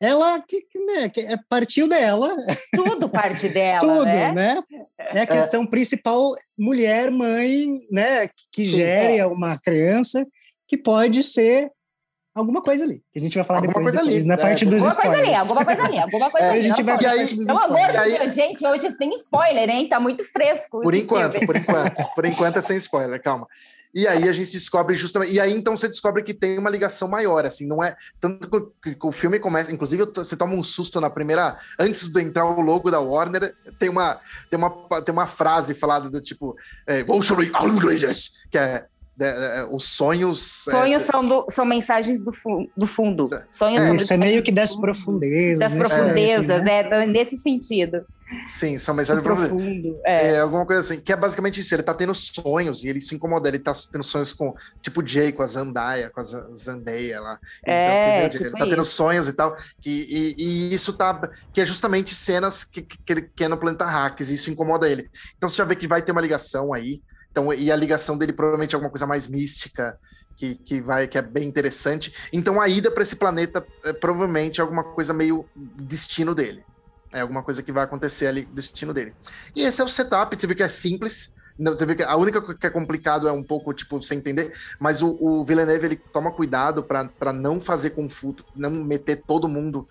[0.00, 2.36] ela que, né, que é, partiu dela.
[2.74, 3.80] Tudo parte dela.
[3.80, 4.32] Tudo, né?
[4.32, 4.62] né?
[4.98, 5.66] É a questão é.
[5.66, 8.28] principal, mulher, mãe, né?
[8.52, 9.26] Que Sim, gere é.
[9.26, 10.26] uma criança
[10.66, 11.70] que pode ser
[12.34, 13.02] alguma coisa ali.
[13.12, 15.16] Que a gente vai falar alguma depois, coisa depois, ali, na parte dos alguma spoilers.
[15.16, 16.58] Coisa ali, alguma coisa ali, alguma coisa ali.
[16.58, 19.88] A gente vai e aí, Pelo amor de Deus, gente, hoje sem spoiler, hein?
[19.88, 20.80] Tá muito fresco.
[20.82, 21.46] Por enquanto, filme.
[21.46, 22.14] por enquanto.
[22.14, 23.46] Por enquanto é sem spoiler, calma.
[23.94, 25.32] E aí a gente descobre justamente.
[25.32, 27.96] E aí então você descobre que tem uma ligação maior, assim, não é.
[28.20, 29.72] Tanto que o filme começa.
[29.72, 31.58] Inclusive, você toma um susto na primeira.
[31.78, 34.70] Antes de entrar o logo da Warner, tem uma, tem uma,
[35.02, 36.54] tem uma frase falada do tipo.
[36.86, 37.02] É,
[38.50, 38.86] que é é,
[39.70, 40.64] os sonhos.
[40.64, 43.28] Sonhos é, são, do, são mensagens do, fu do fundo.
[43.50, 45.58] Sonhos é, isso é meio que das profundezas.
[45.58, 47.02] Das profundezas, é, assim, né?
[47.02, 48.04] é, nesse sentido.
[48.46, 49.98] Sim, são mensagens profundo.
[50.04, 50.34] É.
[50.34, 50.40] é.
[50.40, 51.74] alguma coisa assim, que é basicamente isso.
[51.74, 53.48] Ele tá tendo sonhos e ele se incomoda.
[53.48, 57.38] Ele tá tendo sonhos com, tipo, Jay, com a Zandaia, com a Zandeia lá.
[57.64, 59.56] É, então, tipo ele tá tendo sonhos e tal.
[59.84, 61.28] E, e, e, isso tá.
[61.52, 65.08] Que é justamente cenas que, que ele quer no planeta Hacks, e isso incomoda ele.
[65.36, 67.00] Então você já vê que vai ter uma ligação aí.
[67.38, 69.96] Então, e a ligação dele provavelmente é alguma coisa mais mística,
[70.36, 72.12] que, que vai que é bem interessante.
[72.32, 76.64] Então a ida para esse planeta é provavelmente alguma coisa meio destino dele.
[77.12, 79.14] É alguma coisa que vai acontecer ali, destino dele.
[79.54, 81.32] E esse é o setup, você vê que é simples.
[81.60, 84.52] Você vê que a única coisa que é complicado é um pouco, tipo, você entender,
[84.78, 89.88] mas o, o Villeneuve, ele toma cuidado para não fazer confuso, não meter todo mundo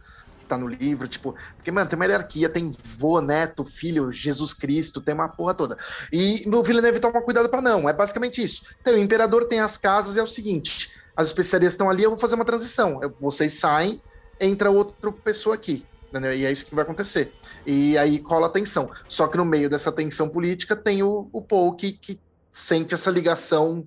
[0.47, 5.01] tá no livro, tipo, porque, mano, tem uma hierarquia, tem vô, neto, filho, Jesus Cristo,
[5.01, 5.77] tem uma porra toda.
[6.11, 8.63] E o Villeneuve toma cuidado para não, é basicamente isso.
[8.81, 12.19] Então, o imperador tem as casas, é o seguinte, as especiarias estão ali, eu vou
[12.19, 13.01] fazer uma transição.
[13.01, 14.01] Eu, vocês saem,
[14.39, 15.85] entra outra pessoa aqui.
[16.09, 16.33] Entendeu?
[16.33, 17.33] E é isso que vai acontecer.
[17.65, 18.89] E aí cola a tensão.
[19.07, 22.19] Só que no meio dessa tensão política tem o, o Paul que, que
[22.51, 23.85] sente essa ligação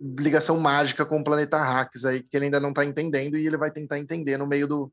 [0.00, 3.56] ligação mágica com o planeta Hacks aí, que ele ainda não está entendendo e ele
[3.56, 4.92] vai tentar entender no meio do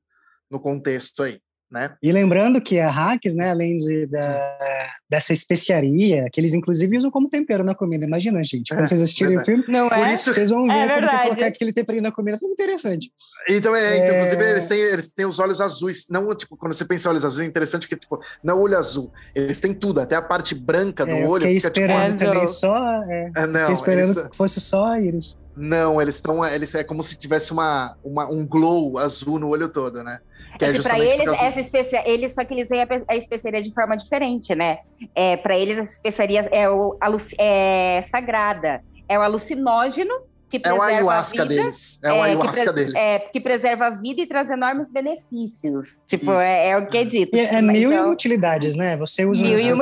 [0.54, 1.39] no contexto aí
[1.74, 1.92] né?
[2.04, 4.58] E lembrando que a Hacks, né, além de, da,
[5.10, 8.70] dessa especiaria, que eles inclusive usam como tempero na comida, imagina, gente.
[8.70, 10.13] Quando é, vocês assistirem o filme, não é?
[10.13, 10.32] Isso...
[10.32, 12.38] vocês vão é ver é como colocar aquele temperinho na comida.
[12.38, 13.12] Foi interessante.
[13.50, 16.06] Então, é, então, inclusive, eles têm, eles têm os olhos azuis.
[16.12, 19.12] Não, tipo, quando você pensa em olhos azuis, é interessante porque, tipo, não olho azul.
[19.34, 21.42] Eles têm tudo, até a parte branca do é, olho.
[21.42, 23.04] Fiquei fica, tipo, esperando tipo, também só.
[23.10, 24.30] É, é, não, fiquei esperando eles...
[24.30, 25.39] que fosse só a íris.
[25.56, 26.44] Não, eles estão.
[26.46, 30.20] Eles, é como se tivesse uma, uma, um glow azul no olho todo, né?
[30.58, 33.74] Que é, é para eles, essa especiaria, eles só que eles veem a, especiaria de
[33.74, 34.80] forma diferente, né?
[35.16, 36.98] É, para eles, essa especiaria é, o,
[37.38, 40.13] é sagrada, é o alucinógeno
[40.54, 42.00] que preserva é o ayahuasca a vida, deles.
[42.04, 42.94] É o é, ayahuasca que deles.
[42.94, 45.98] É, que preserva a vida e traz enormes benefícios.
[46.06, 47.36] Tipo, é, é, o que é dito.
[47.36, 48.96] É, tipo, mil então, e utilidades, né?
[48.98, 49.74] Você usa mil um e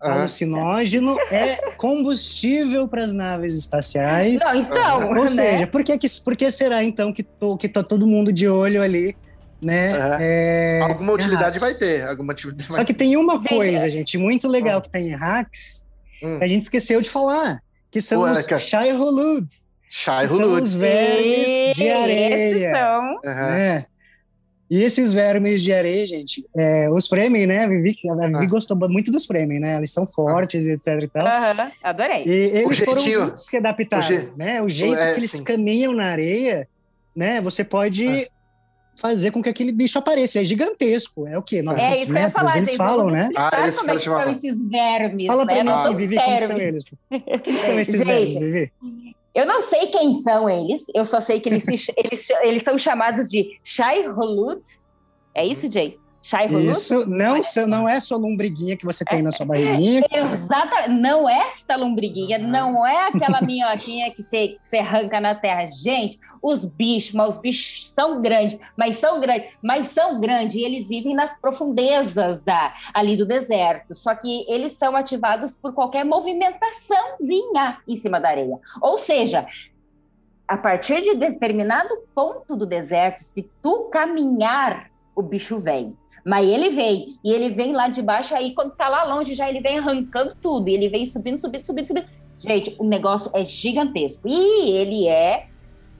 [0.00, 0.18] utilidades.
[0.18, 4.40] Alucinógeno é combustível para as naves espaciais.
[4.40, 5.08] Não, então.
[5.08, 5.28] Ou né?
[5.28, 8.82] seja, por que, por que será então que, tô, que tá todo mundo de olho
[8.82, 9.16] ali
[9.60, 10.18] né?
[10.20, 10.78] É.
[10.78, 10.82] É...
[10.82, 12.06] Alguma utilidade vai ter.
[12.06, 14.82] Alguma utilidade Só que tem uma coisa, gente, muito legal hum.
[14.82, 15.84] que tem em hacks,
[16.22, 16.38] hum.
[16.38, 18.58] que a gente esqueceu de falar, que são Ué, os que...
[18.58, 19.68] Shai Holuds.
[19.88, 20.70] Shai Holuds.
[20.70, 22.70] os vermes de areia.
[22.70, 23.20] São.
[23.24, 23.86] Né?
[24.70, 27.64] E esses vermes de areia, gente, é, os Fremen, né?
[27.64, 28.48] A Vivi, a Vivi ah.
[28.48, 29.76] gostou muito dos Fremen, né?
[29.76, 30.72] Eles são fortes, ah.
[30.72, 31.26] etc e tal.
[31.82, 32.24] Adorei.
[32.26, 34.62] E eles foram os que adaptaram, o né?
[34.62, 35.44] O jeito é, que eles sim.
[35.44, 36.68] caminham na areia,
[37.16, 37.40] né?
[37.40, 38.38] Você pode ah
[38.98, 40.40] fazer com que aquele bicho apareça.
[40.40, 41.26] É gigantesco.
[41.26, 41.62] É o quê?
[41.62, 42.32] 900 é, isso metros?
[42.32, 43.28] Falar, eles falam, né?
[43.36, 45.26] Ah, eles como é que são esses vermes.
[45.26, 45.62] Fala pra né?
[45.62, 46.84] mim, ah, Vivi, como são eles?
[47.42, 48.72] Quem são esses Gente, vermes, Vivi?
[49.38, 52.76] Eu não sei quem são eles, eu só sei que eles, se, eles, eles são
[52.76, 54.60] chamados de Shai Hulud.
[55.32, 55.96] É isso, Jay?
[56.70, 60.06] Isso não, não é só lombriguinha que você tem na sua barriguinha.
[60.10, 62.48] Exata, não é esta lombriguinha, uhum.
[62.48, 65.64] não é aquela minhoquinha que você, que você arranca na terra.
[65.66, 70.62] Gente, os bichos, mas os bichos são grandes, mas são grandes, mas são grandes e
[70.62, 73.94] eles vivem nas profundezas da, ali do deserto.
[73.94, 78.58] Só que eles são ativados por qualquer movimentaçãozinha em cima da areia.
[78.80, 79.46] Ou seja,
[80.46, 85.96] a partir de determinado ponto do deserto, se tu caminhar, o bicho vem.
[86.24, 89.48] Mas ele vem, e ele vem lá de baixo, aí quando tá lá longe, já
[89.48, 92.06] ele vem arrancando tudo, e ele vem subindo, subindo, subindo, subindo.
[92.38, 94.28] Gente, o negócio é gigantesco.
[94.28, 95.48] E ele é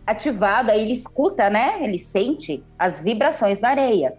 [0.07, 1.83] ativado, aí ele escuta, né?
[1.83, 4.17] Ele sente as vibrações da areia.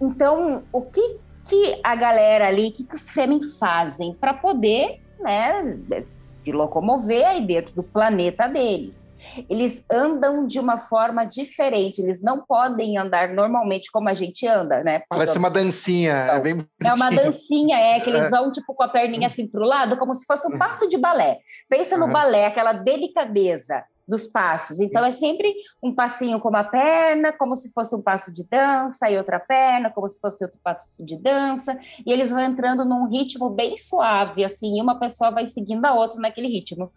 [0.00, 5.00] Então, o que, que a galera ali, o que, que os Fremen fazem para poder
[5.24, 9.04] né, se locomover aí dentro do planeta deles?
[9.48, 14.82] eles andam de uma forma diferente, eles não podem andar normalmente como a gente anda,
[14.82, 15.02] né?
[15.08, 18.30] Parece uma dancinha, é bem É uma dancinha, é, que eles é.
[18.30, 20.98] vão tipo com a perninha assim para o lado, como se fosse um passo de
[20.98, 21.38] balé.
[21.68, 24.80] Pensa no balé, aquela delicadeza dos passos.
[24.80, 29.10] Então é sempre um passinho com uma perna, como se fosse um passo de dança,
[29.10, 33.08] e outra perna, como se fosse outro passo de dança, e eles vão entrando num
[33.08, 36.92] ritmo bem suave, assim, e uma pessoa vai seguindo a outra naquele ritmo.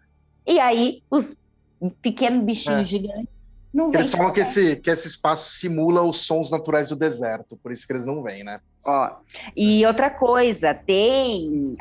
[0.46, 1.36] E aí os
[1.80, 2.84] um pequeno bichinho é.
[2.84, 3.28] gigante.
[3.72, 7.70] Não eles falam que esse, que esse espaço simula os sons naturais do deserto, por
[7.70, 8.60] isso que eles não vêm, né?
[8.84, 9.16] Ó,
[9.54, 11.76] e outra coisa, tem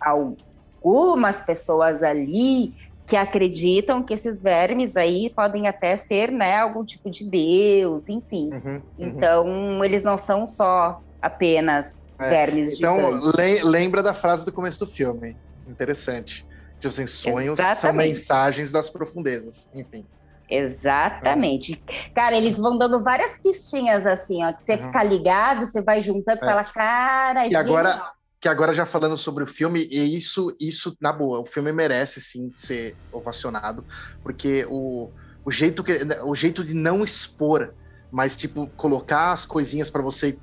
[0.00, 2.74] algumas pessoas ali
[3.06, 8.50] que acreditam que esses vermes aí podem até ser, né, algum tipo de deus, enfim.
[8.52, 8.82] Uhum, uhum.
[8.98, 12.30] Então, eles não são só apenas é.
[12.30, 15.36] vermes Então, le lembra da frase do começo do filme.
[15.66, 16.46] Interessante.
[16.80, 17.80] Tipo assim, sonhos Exatamente.
[17.80, 20.06] são mensagens das profundezas, enfim.
[20.48, 21.82] Exatamente.
[21.86, 22.10] É.
[22.14, 24.84] Cara, eles vão dando várias pistinhas assim, ó, que você uhum.
[24.84, 26.48] fica ligado, você vai juntando, você é.
[26.48, 28.13] fala, cara, e agora
[28.44, 32.20] que agora já falando sobre o filme, e isso, isso na boa, o filme merece
[32.20, 33.82] sim ser ovacionado,
[34.22, 35.10] porque o,
[35.42, 37.72] o jeito que o jeito de não expor,
[38.12, 40.38] mas tipo colocar as coisinhas para você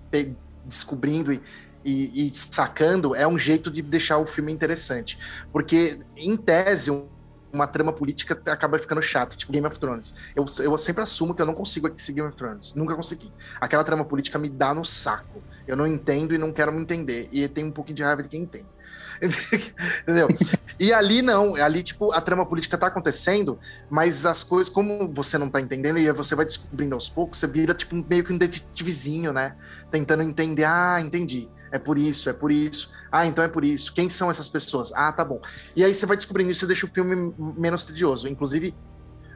[0.65, 1.39] descobrindo e
[1.85, 5.17] e, e, sacando é um jeito de deixar o filme interessante.
[5.51, 7.07] Porque, em tese, um,
[7.53, 10.13] uma trama política acaba ficando chato, tipo Game of Thrones.
[10.35, 12.73] Eu, eu sempre assumo que eu não consigo seguir Game of Thrones.
[12.73, 13.31] Nunca consegui.
[13.59, 15.41] Aquela trama política me dá no saco.
[15.67, 17.29] Eu não entendo e não quero me entender.
[17.31, 18.65] E tem um pouquinho de raiva de quem entende.
[20.01, 20.27] Entendeu?
[20.79, 23.59] E ali não, ali, tipo, a trama política tá acontecendo,
[23.89, 27.45] mas as coisas, como você não tá entendendo, e você vai descobrindo aos poucos, você
[27.45, 29.55] vira, tipo, meio que um detetivezinho, né?
[29.91, 31.47] Tentando entender, ah, entendi.
[31.71, 32.93] É por isso, é por isso.
[33.12, 33.93] Ah, então é por isso.
[33.93, 34.91] Quem são essas pessoas?
[34.93, 35.39] Ah, tá bom.
[35.75, 38.27] E aí você vai descobrindo isso e deixa o filme menos tedioso.
[38.27, 38.75] Inclusive,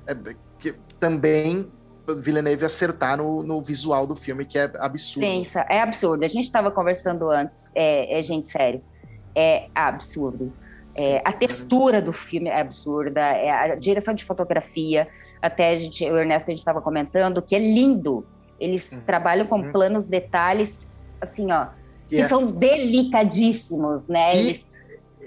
[0.06, 0.16] é,
[0.60, 1.72] que, também
[2.22, 5.26] Villeneuve acertar no, no, visual do filme, que é absurdo.
[5.26, 6.24] Sim, é absurdo.
[6.24, 8.82] A gente estava conversando antes, é, é, gente, sério,
[9.34, 10.54] é absurdo.
[10.98, 15.08] É, a textura do filme é absurda, é a direção de fotografia,
[15.42, 18.26] até a gente, o Ernesto a gente estava comentando que é lindo.
[18.60, 19.02] Eles uhum.
[19.02, 19.72] trabalham com uhum.
[19.72, 20.80] planos, detalhes,
[21.20, 21.68] assim, ó,
[22.10, 22.28] que é.
[22.28, 24.36] são delicadíssimos, né?
[24.36, 24.40] E...
[24.40, 24.66] Eles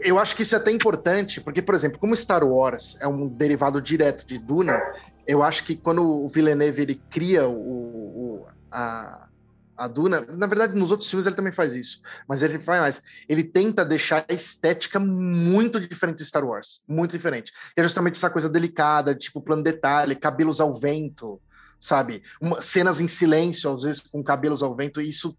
[0.00, 3.26] eu acho que isso é até importante, porque, por exemplo, como Star Wars é um
[3.26, 4.80] derivado direto de Duna,
[5.26, 9.28] eu acho que quando o Villeneuve ele cria o, o, a,
[9.76, 13.02] a Duna, na verdade, nos outros filmes ele também faz isso, mas ele faz mais.
[13.28, 17.52] Ele tenta deixar a estética muito diferente de Star Wars, muito diferente.
[17.76, 21.40] é justamente essa coisa delicada, tipo plano detalhe, cabelos ao vento,
[21.78, 22.22] sabe?
[22.40, 25.36] Uma, cenas em silêncio, às vezes com cabelos ao vento, e isso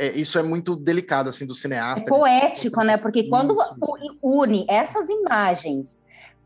[0.00, 2.08] é, isso é muito delicado, assim, do cineasta.
[2.08, 2.96] É poético, né?
[2.96, 6.00] Porque quando isso, une essas imagens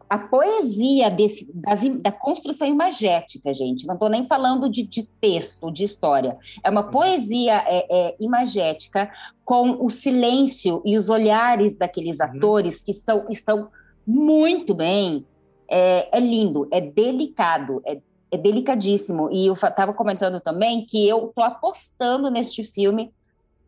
[0.08, 3.86] a poesia desse, das, da construção imagética, gente.
[3.86, 6.36] Não estou nem falando de, de, texto, de história.
[6.62, 6.90] É uma uhum.
[6.90, 9.10] poesia é, é, imagética
[9.44, 12.26] com o silêncio e os olhares daqueles uhum.
[12.26, 13.68] atores que são, estão
[14.06, 15.26] muito bem.
[15.68, 17.98] É, é lindo, é delicado, é,
[18.30, 19.30] é delicadíssimo.
[19.32, 23.10] E eu estava comentando também que eu estou apostando neste filme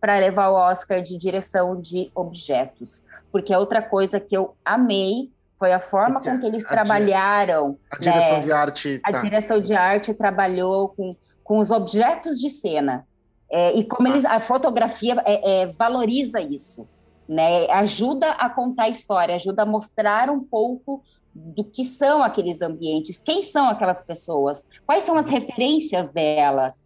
[0.00, 5.30] para levar o Oscar de direção de objetos, porque é outra coisa que eu amei
[5.58, 7.78] foi a forma com que eles a trabalharam.
[7.90, 8.40] A direção né?
[8.40, 9.00] de arte.
[9.02, 9.18] A tá.
[9.20, 13.06] direção de arte trabalhou com, com os objetos de cena.
[13.50, 14.10] É, e como ah.
[14.10, 16.86] eles, a fotografia é, é, valoriza isso,
[17.28, 17.70] né?
[17.70, 21.02] Ajuda a contar a história, ajuda a mostrar um pouco
[21.34, 26.82] do que são aqueles ambientes, quem são aquelas pessoas, quais são as referências delas,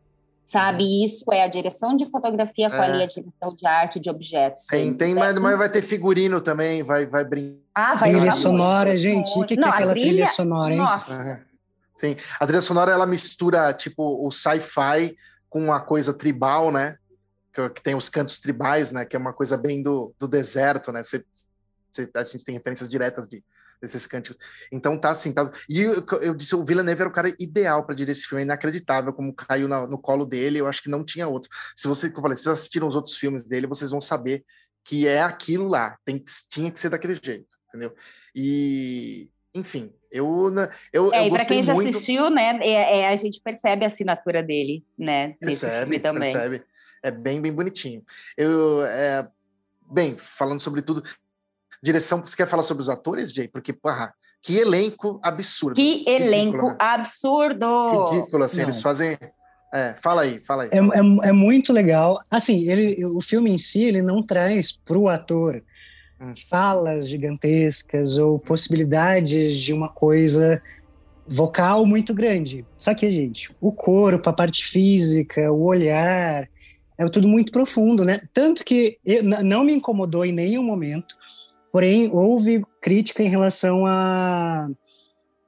[0.50, 0.82] sabe?
[0.82, 1.04] Uhum.
[1.04, 2.84] Isso é a direção de fotografia com é.
[2.84, 4.64] ali a direção de arte de objetos.
[4.64, 7.60] Tem, tem, mas, mas vai ter figurino também, vai, vai brincar.
[7.72, 9.38] Ah, vai trilha sonora, muito, gente.
[9.38, 10.08] O que, que é aquela trilha...
[10.08, 10.26] trilha...
[10.26, 10.80] sonora, hein?
[10.80, 11.40] Nossa.
[11.94, 15.16] Sim, a trilha sonora ela mistura tipo o sci-fi
[15.48, 16.96] com a coisa tribal, né?
[17.52, 19.04] Que, que, tem os cantos tribais, né?
[19.04, 21.02] Que é uma coisa bem do, do deserto, né?
[21.04, 21.24] Cê,
[21.92, 23.42] cê, a gente tem referências diretas de,
[23.80, 24.38] desses cânticos.
[24.70, 25.50] Então tá assim, tá...
[25.68, 28.44] E eu, eu disse, o Villeneuve era o cara ideal para dirigir esse filme, é
[28.44, 31.50] inacreditável como caiu na, no colo dele, eu acho que não tinha outro.
[31.74, 34.44] Se você, como eu falei, se vocês assistiram os outros filmes dele, vocês vão saber
[34.84, 37.94] que é aquilo lá, tem, tinha que ser daquele jeito, entendeu?
[38.34, 40.52] E, enfim, eu,
[40.92, 41.90] eu, é, eu para quem já muito...
[41.90, 46.32] assistiu, né, é, é, a gente percebe a assinatura dele, né, percebe, também.
[46.32, 46.64] Percebe,
[47.02, 48.02] é bem, bem bonitinho.
[48.36, 49.28] Eu, é,
[49.90, 51.02] bem, falando sobre tudo,
[51.82, 53.48] Direção, você quer falar sobre os atores, Jay?
[53.48, 54.12] Porque, porra,
[54.42, 55.76] que elenco absurdo.
[55.76, 56.76] Que elenco Ridículo, né?
[56.78, 58.04] absurdo!
[58.10, 58.64] Ridículo, assim, Não.
[58.64, 59.16] eles fazem...
[59.72, 60.68] É, fala aí, fala aí.
[60.72, 62.20] É, é, é, muito legal.
[62.28, 65.62] Assim, ele, o filme em si, ele não traz para o ator
[66.20, 66.34] hum.
[66.48, 70.60] falas gigantescas ou possibilidades de uma coisa
[71.26, 72.66] vocal muito grande.
[72.76, 76.48] Só que, gente, o corpo, a parte física, o olhar,
[76.98, 78.20] é tudo muito profundo, né?
[78.34, 81.14] Tanto que eu, não me incomodou em nenhum momento
[81.72, 84.68] Porém, houve crítica em relação à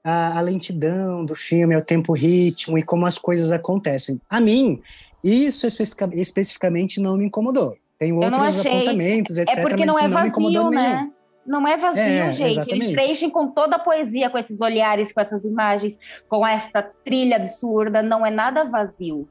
[0.04, 4.20] a, a, a, lentidão do filme, ao tempo ritmo e como as coisas acontecem.
[4.28, 4.80] A mim,
[5.22, 7.76] isso especific, especificamente não me incomodou.
[7.98, 9.58] Tem outros apontamentos, etc.
[9.58, 10.96] É porque não é vazio, não né?
[10.96, 11.12] Nenhum.
[11.44, 12.52] Não é vazio, é, gente.
[12.52, 12.84] Exatamente.
[12.84, 17.36] Eles preenchem com toda a poesia, com esses olhares, com essas imagens, com essa trilha
[17.36, 18.02] absurda.
[18.02, 19.28] Não é nada vazio.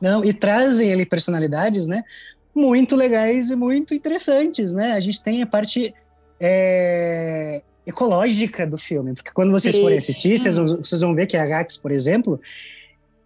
[0.00, 2.02] Não, e trazem ali personalidades, né?
[2.54, 4.92] Muito legais e muito interessantes, né?
[4.92, 5.94] A gente tem a parte
[6.44, 9.14] é, ecológica do filme.
[9.14, 9.80] Porque quando vocês Sim.
[9.80, 10.78] forem assistir, vocês, uhum.
[10.78, 12.40] vocês vão ver que a Gax, por exemplo,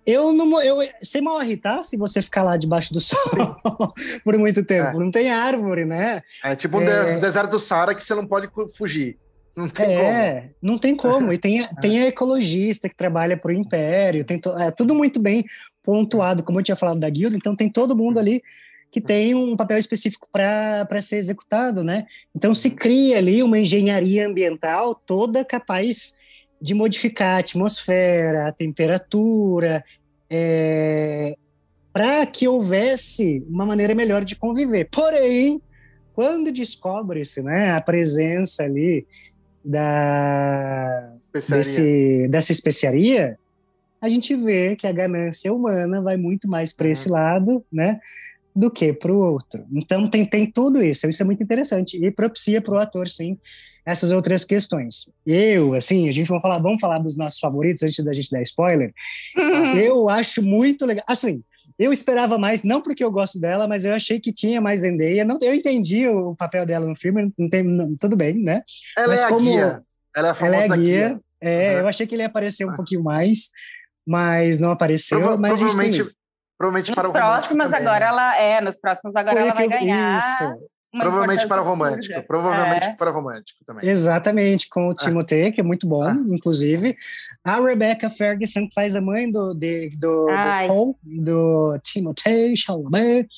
[0.04, 0.60] eu não.
[0.62, 1.82] Eu, você morre, tá?
[1.82, 3.18] Se você ficar lá debaixo do sol
[4.22, 4.88] por muito tempo.
[4.88, 4.94] É.
[4.94, 6.22] Não tem árvore, né?
[6.44, 7.16] É tipo um é...
[7.18, 9.18] deserto do Saara que você não pode fugir.
[9.56, 10.54] Não tem é, como.
[10.60, 11.32] não tem como.
[11.32, 15.18] E tem, tem a ecologista que trabalha para o Império, tem to, é tudo muito
[15.18, 15.46] bem
[15.82, 18.42] pontuado, como eu tinha falado da guilda, então tem todo mundo ali
[18.90, 22.06] que tem um papel específico para ser executado, né?
[22.34, 26.14] Então se cria ali uma engenharia ambiental toda capaz
[26.60, 29.84] de modificar a atmosfera, a temperatura,
[30.30, 31.36] é,
[31.92, 34.88] para que houvesse uma maneira melhor de conviver.
[34.90, 35.60] Porém,
[36.14, 39.06] quando descobre-se né, a presença ali
[39.62, 41.58] da, Especiaria.
[41.62, 43.38] desse, dessa especiaria,
[44.00, 46.92] a gente vê que a ganância humana vai muito mais para Uhum.
[46.92, 48.00] esse lado, né?
[48.58, 49.66] Do que para o outro.
[49.70, 53.38] Então tem, tem tudo isso, isso é muito interessante e propicia para o ator, sim,
[53.84, 55.10] essas outras questões.
[55.26, 58.40] Eu, assim, a gente vai falar, vamos falar dos nossos favoritos antes da gente dar
[58.40, 58.94] spoiler.
[59.76, 61.04] Eu acho muito legal.
[61.06, 61.42] Assim,
[61.78, 65.24] eu esperava mais, não porque eu gosto dela, mas eu achei que tinha mais Zendaya.
[65.24, 68.62] Não, eu entendi o papel dela no filme, não tem, não- tudo bem, né?
[68.96, 69.82] Ela Mas é a como guia.
[70.16, 71.08] Ela é a Ela famosa é a guia.
[71.08, 71.20] guia.
[71.42, 71.78] É, Uhum.
[71.80, 73.50] eu achei que ele ia aparecer um pouquinho mais,
[74.06, 75.18] mas não apareceu.
[75.20, 76.02] Prova- mas a provavelmente.
[76.58, 78.06] Provavelmente Nos para o romântico próximos, também, agora né?
[78.10, 80.18] ela é, nos próximos agora Foi ela que vai eu- ganhar.
[80.18, 80.44] Isso,
[80.94, 82.22] uma Provavelmente para o romântico.
[82.26, 82.94] Provavelmente É.
[82.94, 83.86] para o romântico também.
[83.88, 86.16] exatamente, com o Timothée, que é muito bom, Ah.
[86.30, 86.96] inclusive.
[87.44, 90.66] A Rebecca Ferguson, que faz a mãe do, de- do, do.
[90.66, 93.28] Paul, do Timothée Chalamet.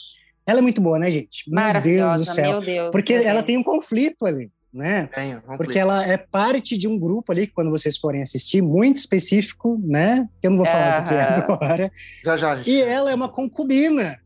[0.46, 1.50] Ela é muito boa, né, gente?
[1.50, 2.50] Meu Deus Maravilhosa, do céu.
[2.52, 2.90] meu Deus.
[2.92, 5.06] Porque meu ela tem um conflito ali, né?
[5.14, 8.96] Tenho, Porque ela é parte de um grupo ali, que quando vocês forem assistir, muito
[8.96, 10.28] específico, né?
[10.40, 11.92] Que eu não vou falar o que que é agora.
[12.22, 12.56] Já, já.
[12.56, 12.70] gente.
[12.70, 14.18] E ela é uma concubina.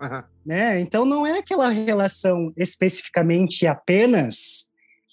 [0.00, 0.80] Aham, né?
[0.80, 4.68] Então não é aquela relação especificamente apenas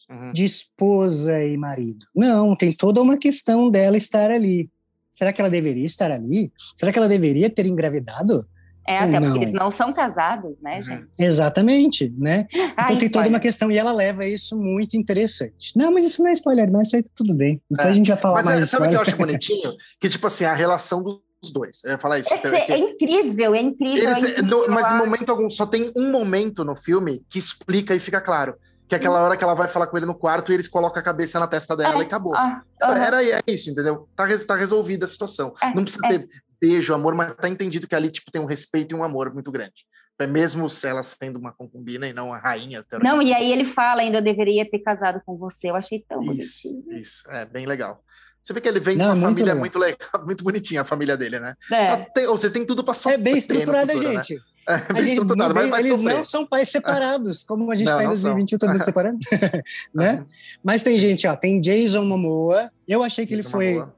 [0.10, 0.32] uhum.
[0.32, 2.06] de esposa e marido.
[2.16, 4.70] Não, tem toda uma questão dela estar ali.
[5.14, 6.52] Será que ela deveria estar ali?
[6.76, 8.48] Será que ela deveria ter engravidado?
[8.88, 9.22] É, até Não.
[9.30, 11.08] porque eles não são casados, né, gente?
[11.18, 12.46] Exatamente, né?
[12.76, 13.30] Então tem toda spoiler.
[13.32, 15.72] uma questão e ela leva isso muito interessante.
[15.76, 17.62] Não, mas isso não é spoiler, mas isso aí tudo bem.
[17.70, 17.92] Depois É.
[17.92, 18.60] a gente vai falar Mas mais.
[18.62, 19.74] é, sabe o que eu acho bonitinho?
[20.00, 21.84] Que, tipo assim, a relação dos dois.
[21.84, 22.34] Eu ia falar isso.
[22.34, 24.04] Esse que- é incrível, é incrível.
[24.04, 24.68] Eles- é incrível.
[24.68, 28.20] no- mas em momento algum, só tem um momento no filme que explica e fica
[28.22, 28.56] claro.
[28.88, 31.00] Que é aquela hora que ela vai falar com ele no quarto e eles colocam
[31.00, 32.00] a cabeça na testa dela É.
[32.00, 32.36] e acabou.
[32.36, 32.98] ah, aham.
[33.04, 34.08] Era é isso, entendeu?
[34.16, 35.54] Tá, res- tá resolvida a situação.
[35.64, 36.10] É, Não precisa é.
[36.10, 36.28] ter
[36.62, 39.52] beijo, amor, mas tá entendido que ali tipo, tem um respeito e um amor muito
[39.52, 39.86] grande.
[40.20, 42.82] É mesmo se ela sendo uma concubina e não a rainha.
[43.04, 45.70] Não, e aí ele fala ainda, eu deveria ter casado com você.
[45.70, 47.00] Eu achei tão Isso, bonitinho.
[47.00, 47.30] isso.
[47.32, 48.02] É bem legal.
[48.42, 49.60] Você vê que ele vem Não, de uma é muito família legal.
[49.60, 51.56] muito legal, muito bonitinha, a família dele, né?
[51.74, 51.86] É.
[51.88, 54.22] Tá- tem- ou seja, tem tudo pra É sofrer bem no estruturada, futuro, né?
[54.68, 56.14] É bem estruturado, não- mas vai eles sofrer.
[56.16, 58.86] não são pais separados, como a gente Não, tá em não 2021, todo mundo são.
[58.86, 59.18] separado,
[59.94, 60.26] né?
[60.64, 62.72] Mas tem gente, ó, tem Jason Momoa.
[62.88, 63.96] Eu achei que ele Isso é foi uma boa.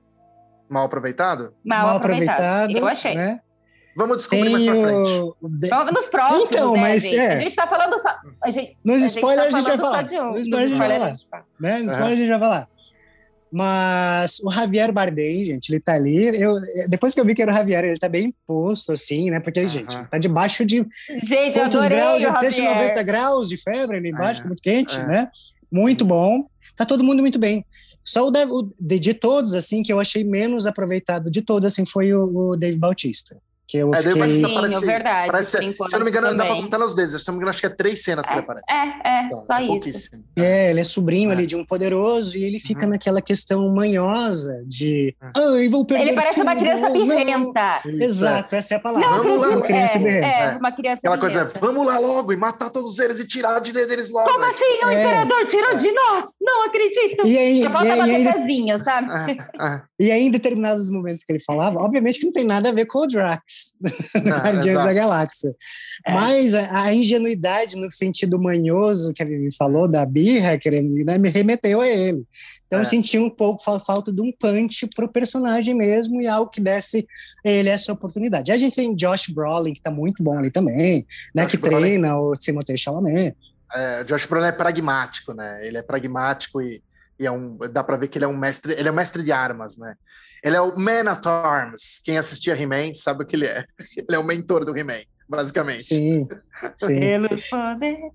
[0.70, 1.54] mal aproveitado?
[1.64, 2.78] Mal, aproveitado.
[2.78, 3.14] Eu achei.
[3.16, 3.40] Né?
[3.96, 5.20] Vamos descobrir Tem mais pra frente.
[5.20, 5.92] o...
[5.92, 7.18] nos próximos, Então, né, mas gente?
[7.18, 7.34] é.
[7.34, 8.10] A gente tá falando só...
[8.44, 10.06] A gente, Nos a gente spoilers tá a gente vai falar.
[10.22, 10.32] um.
[10.34, 11.46] Nos spoilers a gente vai falar.
[11.60, 11.80] Né?
[11.82, 12.68] Nos spoilers a gente vai falar.
[13.52, 16.26] Mas o Javier Bardem, gente, ele tá ali.
[16.40, 16.56] Eu,
[16.90, 19.40] depois que eu vi que era o Javier, ele tá bem posto, assim, né?
[19.40, 19.68] Porque, Aham.
[19.70, 20.86] gente, ele tá debaixo de
[21.24, 22.22] Gente, quantos adorei graus?
[22.22, 23.06] Já o 190 Javier.
[23.06, 25.06] graus de febre ali embaixo, É, muito quente, é.
[25.06, 25.30] né?
[25.72, 26.46] Muito bom.
[26.76, 27.66] Tá todo mundo muito bem.
[28.04, 31.66] Só o, Dave- o- de, de todos, assim, que eu achei menos aproveitado de todos,
[31.72, 33.38] assim, foi o, o Dave Bautista.
[33.70, 34.16] Que eu É, fiquei...
[34.16, 35.28] Bautista Sim, parece- é verdade.
[35.32, 36.62] Parece, se eu não me engano, dá pra também.
[36.62, 37.12] contar nos dedos.
[37.22, 38.64] Se eu não me engano, acho que é três cenas que ele aparece.
[38.72, 40.10] É, é, Tá, só é isso.
[40.38, 41.34] É, ele é sobrinho É.
[41.34, 42.92] ali de um poderoso e ele fica Uhum.
[42.92, 45.28] naquela questão manhosa de É.
[45.36, 47.82] ai, vou perder Ele parece uma tudo, criança não." birrenta.
[47.86, 49.10] Isso, Exato, essa é a palavra.
[49.10, 49.66] Não Vamos lá, acredito.
[49.68, 50.26] criança é, birrenta.
[50.28, 50.58] é, É.
[50.58, 51.60] uma criança Aquela coisa, birrenta.
[51.60, 54.30] vamos lá logo e matar todos eles e tirar de deles logo.
[54.32, 54.86] Como assim?
[54.86, 54.94] O É.
[55.04, 55.76] imperador tirou É.
[55.76, 56.26] de nós?
[56.40, 57.28] Não acredito.
[57.28, 59.87] E aí, Só e, falta aí, e, bater sabe?
[60.00, 62.86] E aí, em determinados momentos que ele falava, obviamente que não tem nada a ver
[62.86, 63.74] com o Drax,
[64.24, 65.56] não, Guardiões da Galáxia.
[66.06, 66.14] É.
[66.14, 71.18] Mas a, a ingenuidade no sentido manhoso que a Vivi falou, da birra, querendo, né,
[71.18, 72.24] me remeteu a ele.
[72.68, 72.82] Então É.
[72.84, 76.62] eu senti um pouco fa- falta de um punch pro personagem mesmo e algo que
[76.62, 77.08] desse
[77.44, 78.52] ele essa oportunidade.
[78.52, 81.80] A gente tem Josh Brolin, que tá muito bom ali também, né, Josh que Brolin.
[81.80, 83.36] treina o Timothée Chalamet.
[83.74, 85.66] É, Josh Brolin é pragmático, né?
[85.66, 86.82] Ele é pragmático e,
[87.20, 89.24] e é um, dá pra ver que ele é um mestre, ele é um mestre
[89.24, 89.96] de armas, né?
[90.44, 92.00] Ele é o Man at Arms.
[92.04, 93.66] Quem assistia He-Man sabe o que ele é.
[93.98, 95.84] Ele é o mentor do He-Man, basicamente.
[95.84, 96.28] Sim,
[96.78, 97.00] sim.
[97.50, 98.12] Poderes.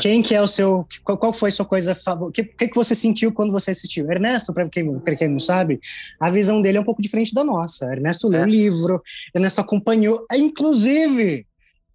[0.00, 0.86] Quem que é o seu.
[1.02, 2.40] Qual, qual foi a sua coisa favorita?
[2.40, 4.10] O que, que, você sentiu quando você assistiu?
[4.10, 5.80] Ernesto, para quem, pra quem não sabe,
[6.18, 7.92] a visão dele é um pouco diferente da nossa.
[7.92, 8.44] Ernesto leu É.
[8.44, 9.02] o livro,
[9.34, 10.24] Ernesto acompanhou.
[10.32, 11.46] Inclusive,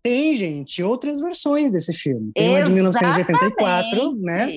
[0.04, 2.32] tem, gente, outras versões desse filme.
[2.36, 4.48] Tem uma de 1984, né?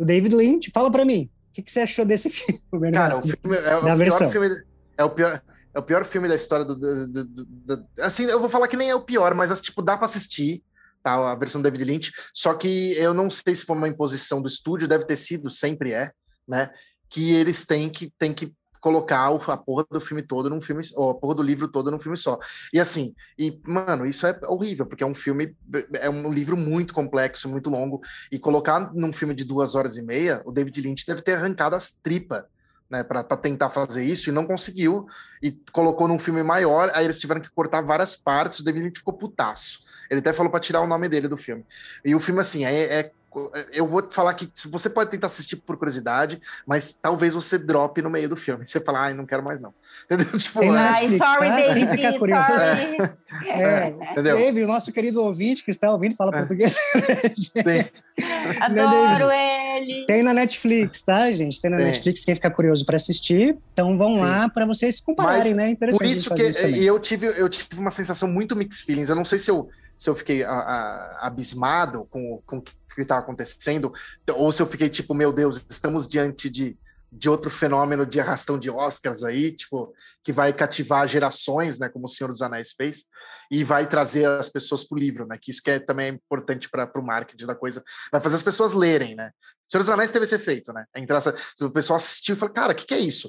[0.00, 0.70] Do David Lynch.
[0.72, 2.30] Fala para mim, o que, que você achou desse
[2.70, 4.48] filme, Cara, o filme é, o pior filme.
[4.96, 5.42] É o pior.
[5.74, 8.66] É o pior filme da história do, do- do- do- do- Assim, eu vou falar
[8.66, 10.64] que nem é o pior, mas tipo, dá pra assistir,
[11.02, 11.30] tá?
[11.30, 12.12] A versão do David Lynch.
[12.34, 15.92] Só que eu não sei se foi uma imposição do estúdio, deve ter sido, sempre
[15.92, 16.10] é,
[16.48, 16.70] né?
[17.10, 21.10] Que eles têm que, têm que colocar a porra do filme todo num filme, ou
[21.10, 22.38] a porra do livro todo num filme só.
[22.72, 25.56] E assim, e, mano, isso é horrível, porque é um filme,
[25.94, 28.00] é um livro muito complexo, muito longo,
[28.32, 31.76] e colocar num filme de duas horas e meia, o David Lynch deve ter arrancado
[31.76, 32.44] as tripas
[32.90, 35.06] né, para tentar fazer isso e não conseguiu
[35.40, 38.98] e colocou num filme maior, aí eles tiveram que cortar várias partes, o David Lynch
[38.98, 39.84] ficou putaço.
[40.10, 41.64] Ele até falou para tirar o nome dele do filme.
[42.04, 43.12] E o filme, assim, é, é
[43.72, 48.10] eu vou falar que você pode tentar assistir por curiosidade, mas talvez você drope no
[48.10, 48.66] meio do filme.
[48.66, 49.72] Você fala, ai, não quero mais não.
[50.04, 50.38] Entendeu?
[50.38, 51.56] Tipo, Ai, sorry, tá?
[51.56, 52.96] baby, sorry.
[53.46, 54.36] É, é, entendeu?
[54.36, 56.38] Teve o nosso querido ouvinte que está ouvindo, fala é.
[56.38, 56.76] português.
[57.38, 57.84] Sim.
[58.60, 60.04] Adoro ele.
[60.06, 61.60] Tem na Netflix, tá, gente?
[61.60, 61.84] Tem na Sim.
[61.84, 63.56] Netflix, quem ficar curioso para assistir.
[63.72, 64.20] Então vão Sim.
[64.20, 65.70] lá para vocês compararem, mas, né?
[65.70, 69.08] Interessante por isso que isso eu tive, eu tive uma sensação muito mixed feelings.
[69.08, 69.68] Eu não sei se eu
[70.00, 72.62] se eu fiquei a, a, abismado com, com
[72.94, 73.92] que estava acontecendo,
[74.34, 76.78] ou se eu fiquei tipo, meu Deus, estamos diante de,
[77.12, 82.04] de outro fenômeno de arrastão de Oscars aí, tipo, que vai cativar gerações, né, como
[82.04, 83.04] o Senhor dos Anéis fez,
[83.50, 86.10] e vai trazer as pessoas para o livro, né, que isso que é também é
[86.10, 87.82] importante para o marketing da coisa,
[88.12, 89.30] vai fazer as pessoas lerem, né.
[89.68, 91.20] O Senhor dos Anéis teve esse efeito, né, entrar,
[91.60, 93.28] o pessoal assistiu e falou, cara, o que, que é isso?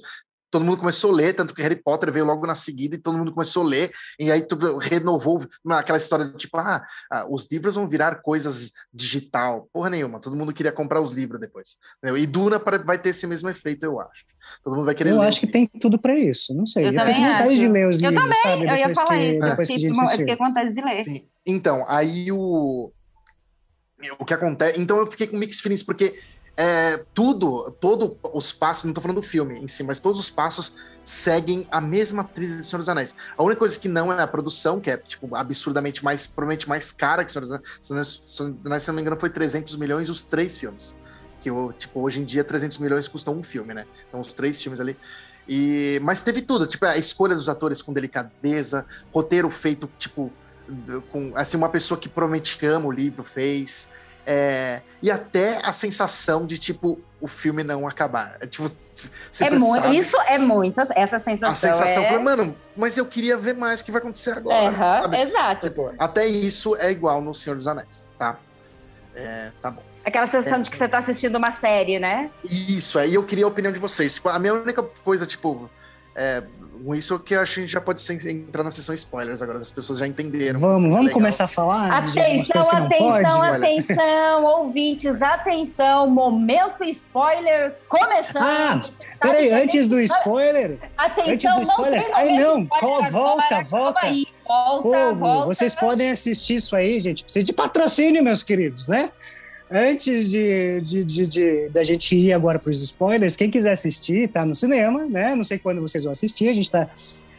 [0.51, 3.17] Todo mundo começou a ler, tanto que Harry Potter veio logo na seguida e todo
[3.17, 3.89] mundo começou a ler,
[4.19, 8.71] e aí tudo renovou aquela história de tipo, ah, ah, os livros vão virar coisas
[8.93, 9.69] digital.
[9.73, 11.77] Porra nenhuma, todo mundo queria comprar os livros depois.
[11.97, 12.21] Entendeu?
[12.21, 14.25] E Duna vai ter esse mesmo efeito, eu acho.
[14.63, 15.27] Todo mundo vai querer Eu ler.
[15.27, 16.87] acho que tem tudo para isso, não sei.
[16.87, 18.69] Eu, eu fiquei com vontade de ler os eu livros, também, sabe?
[18.69, 19.41] Eu ia falar que, isso.
[19.41, 21.03] Depois que eu fiquei com vontade de ler.
[21.03, 21.27] Sim.
[21.45, 22.91] Então, aí o...
[24.19, 24.81] O que acontece...
[24.81, 26.19] Então eu fiquei com mixed feelings, porque
[26.55, 30.29] é, tudo, todo os passos, não estou falando do filme em si, mas todos os
[30.29, 33.15] passos seguem a mesma trilha de Senhor dos Anéis.
[33.37, 36.91] A única coisa que não é a produção, que é tipo absurdamente mais, provavelmente mais
[36.91, 40.95] cara que Senhor dos Anéis, se não me engano, foi 300 milhões os três filmes.
[41.39, 41.49] Que
[41.79, 43.85] tipo, hoje em dia 300 milhões custam um filme, né?
[44.07, 44.95] Então os três filmes ali.
[45.47, 50.31] E, mas teve tudo, tipo, a escolha dos atores com delicadeza, roteiro feito, tipo,
[51.11, 53.89] com assim, uma pessoa que provavelmente ama o livro fez.
[54.25, 58.37] É, e até a sensação de, tipo, o filme não acabar.
[58.39, 58.69] É, tipo,
[59.39, 61.49] é muito, isso é muito, essa sensação.
[61.49, 62.09] A sensação, é...
[62.09, 65.07] foi, mano, mas eu queria ver mais o que vai acontecer agora.
[65.07, 65.69] Uhum, exato.
[65.69, 68.37] Tipo, até isso é igual no Senhor dos Anéis, tá?
[69.15, 69.83] É, tá bom.
[70.03, 72.31] Aquela sensação é, de que você tá assistindo uma série, né?
[72.43, 74.15] Isso, aí eu queria a opinião de vocês.
[74.15, 75.69] Tipo, a minha única coisa, tipo,
[76.15, 76.43] é,
[76.83, 79.59] com isso que eu acho que a gente já pode entrar na sessão spoilers agora,
[79.59, 80.59] as pessoas já entenderam.
[80.59, 81.91] Vamos, vamos começar a falar?
[81.91, 88.43] Atenção, atenção, atenção, ouvintes, atenção, momento spoiler começando.
[88.43, 88.89] Ah,
[89.19, 90.79] peraí, antes do spoiler.
[90.97, 92.09] Atenção, antes do spoiler.
[92.09, 93.99] Não Ai, não, spoiler, volta, agora, volta.
[94.01, 95.45] Aí, volta, Povo, volta.
[95.47, 97.23] Vocês podem assistir isso aí, gente.
[97.23, 99.11] Precisa de patrocínio, meus queridos, né?
[99.71, 104.27] Antes de, de, de, de, da gente ir agora para os spoilers, quem quiser assistir,
[104.27, 105.33] tá no cinema, né?
[105.33, 106.89] Não sei quando vocês vão assistir, a gente está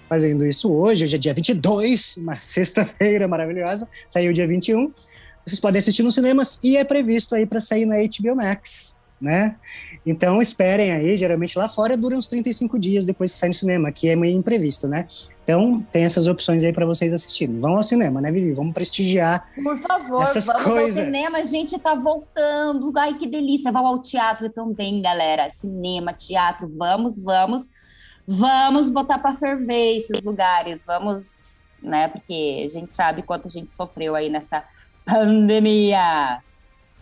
[0.08, 4.92] fazendo isso hoje, hoje é dia 22, uma sexta-feira maravilhosa, saiu dia 21.
[5.44, 9.56] Vocês podem assistir nos cinemas e é previsto aí para sair na HBO Max, né?
[10.06, 13.92] Então esperem aí, geralmente lá fora dura uns 35 dias depois que sai no cinema,
[13.92, 15.06] que é meio imprevisto, né?
[15.44, 17.58] Então, tem essas opções aí para vocês assistirem.
[17.58, 18.52] Vão ao cinema, né, Vivi?
[18.52, 19.48] Vamos prestigiar.
[19.62, 20.98] Por favor, essas vamos coisas.
[20.98, 21.38] ao cinema.
[21.38, 22.92] A gente tá voltando.
[22.96, 23.72] Ai, que delícia.
[23.72, 25.50] Vão ao teatro também, galera.
[25.50, 26.70] Cinema, teatro.
[26.76, 27.68] Vamos, vamos.
[28.26, 30.84] Vamos botar para ferver esses lugares.
[30.86, 31.48] Vamos,
[31.82, 32.06] né?
[32.06, 34.62] Porque a gente sabe quanto a gente sofreu aí nessa
[35.04, 36.40] pandemia.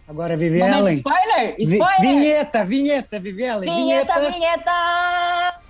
[0.09, 0.97] Agora, Vivi Ellen.
[0.97, 1.55] Spoiler!
[1.59, 2.01] Spoiler!
[2.01, 3.73] Vinheta, vinheta, Vivi Ellen.
[3.73, 4.33] Vinheta, vinheta.
[4.33, 5.70] vinheta.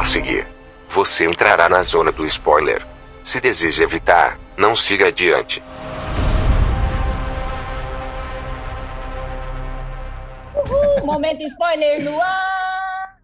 [0.00, 0.46] A seguir,
[0.88, 2.86] você entrará na zona do spoiler.
[3.22, 5.62] Se deseja evitar, não siga adiante.
[10.54, 13.18] Uhul, momento spoiler no ar!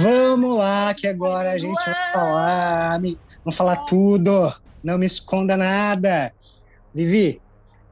[0.00, 3.00] Vamos lá, que agora a gente vai falar,
[3.44, 4.52] vamos falar tudo.
[4.82, 6.34] Não me esconda nada.
[6.92, 7.40] Vivi,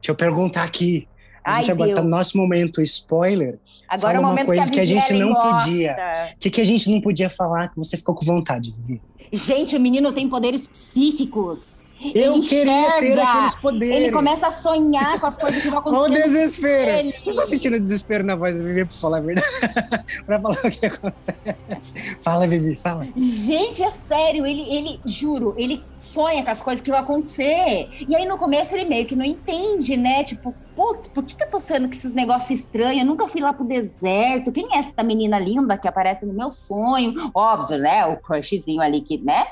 [0.01, 1.07] deixa eu perguntar aqui.
[1.45, 3.59] A gente agora está no nosso momento spoiler.
[3.87, 5.65] Agora é o momento coisa que a, que a gente não gosta.
[5.65, 5.95] podia.
[6.33, 9.01] O que, que a gente não podia falar que você ficou com vontade, Vivi?
[9.31, 11.77] Gente, o menino tem poderes psíquicos.
[12.13, 13.95] Eu ele queria ter aqueles poderes.
[13.95, 16.01] Ele começa a sonhar com as coisas que vão acontecer.
[16.01, 16.91] Olha o desespero.
[16.91, 17.11] Ele...
[17.11, 19.47] Você está sentindo desespero na voz da Vivi, para falar a verdade?
[20.25, 22.17] para falar o que acontece.
[22.21, 23.07] Fala, Vivi, fala.
[23.15, 24.45] Gente, é sério.
[24.45, 27.89] Ele, ele, juro, ele sonha com as coisas que vão acontecer.
[28.07, 30.23] E aí no começo ele meio que não entende, né?
[30.23, 32.99] Tipo, putz, por que, que eu tô sendo com esses negócios estranhos?
[32.99, 34.51] Eu nunca fui lá pro deserto.
[34.51, 37.13] Quem é essa menina linda que aparece no meu sonho?
[37.33, 38.05] Óbvio, né?
[38.05, 39.45] O crushzinho ali que, né?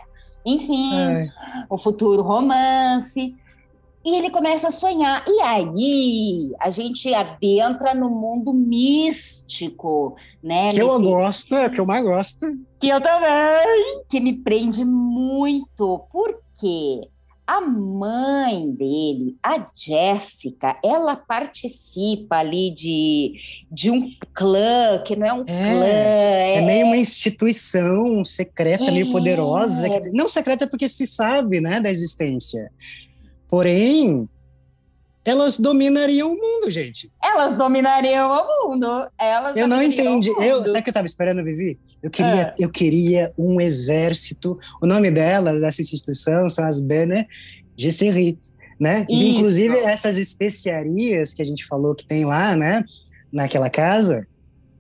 [0.45, 1.32] Enfim, é.
[1.69, 3.36] o futuro romance.
[4.05, 5.24] E ele começa a sonhar.
[5.26, 10.69] E aí a gente adentra no mundo místico, né?
[10.69, 10.82] Que Nesse...
[10.82, 12.45] eu gosto, é o que eu mais gosto.
[12.80, 14.03] Que eu também.
[14.09, 16.05] Que me prende muito.
[16.11, 17.07] Porque
[17.45, 23.33] A mãe dele, a Jéssica, ela participa ali de,
[23.69, 25.85] de um clã, que não é um É, clã.
[25.85, 29.11] É meio uma instituição secreta, meio É.
[29.11, 29.89] poderosa.
[29.89, 32.71] que- Não secreta porque se sabe, né, da existência.
[33.49, 34.27] Porém,
[35.26, 37.11] elas dominariam o mundo, gente.
[37.24, 39.07] Elas dominariam o mundo.
[39.19, 40.30] Elas Eu não entendi.
[40.30, 41.80] Eu, sabe o que eu tava esperando, Vivi?
[42.01, 42.55] Eu queria, Ah.
[42.59, 44.59] eu queria um exército.
[44.82, 47.28] O nome delas, dessa instituição, são as Bene
[47.78, 48.39] Gesserit,
[48.80, 49.05] né?
[49.09, 52.84] E, inclusive, essas especiarias que a gente falou que tem lá, né?
[53.32, 54.28] Naquela casa,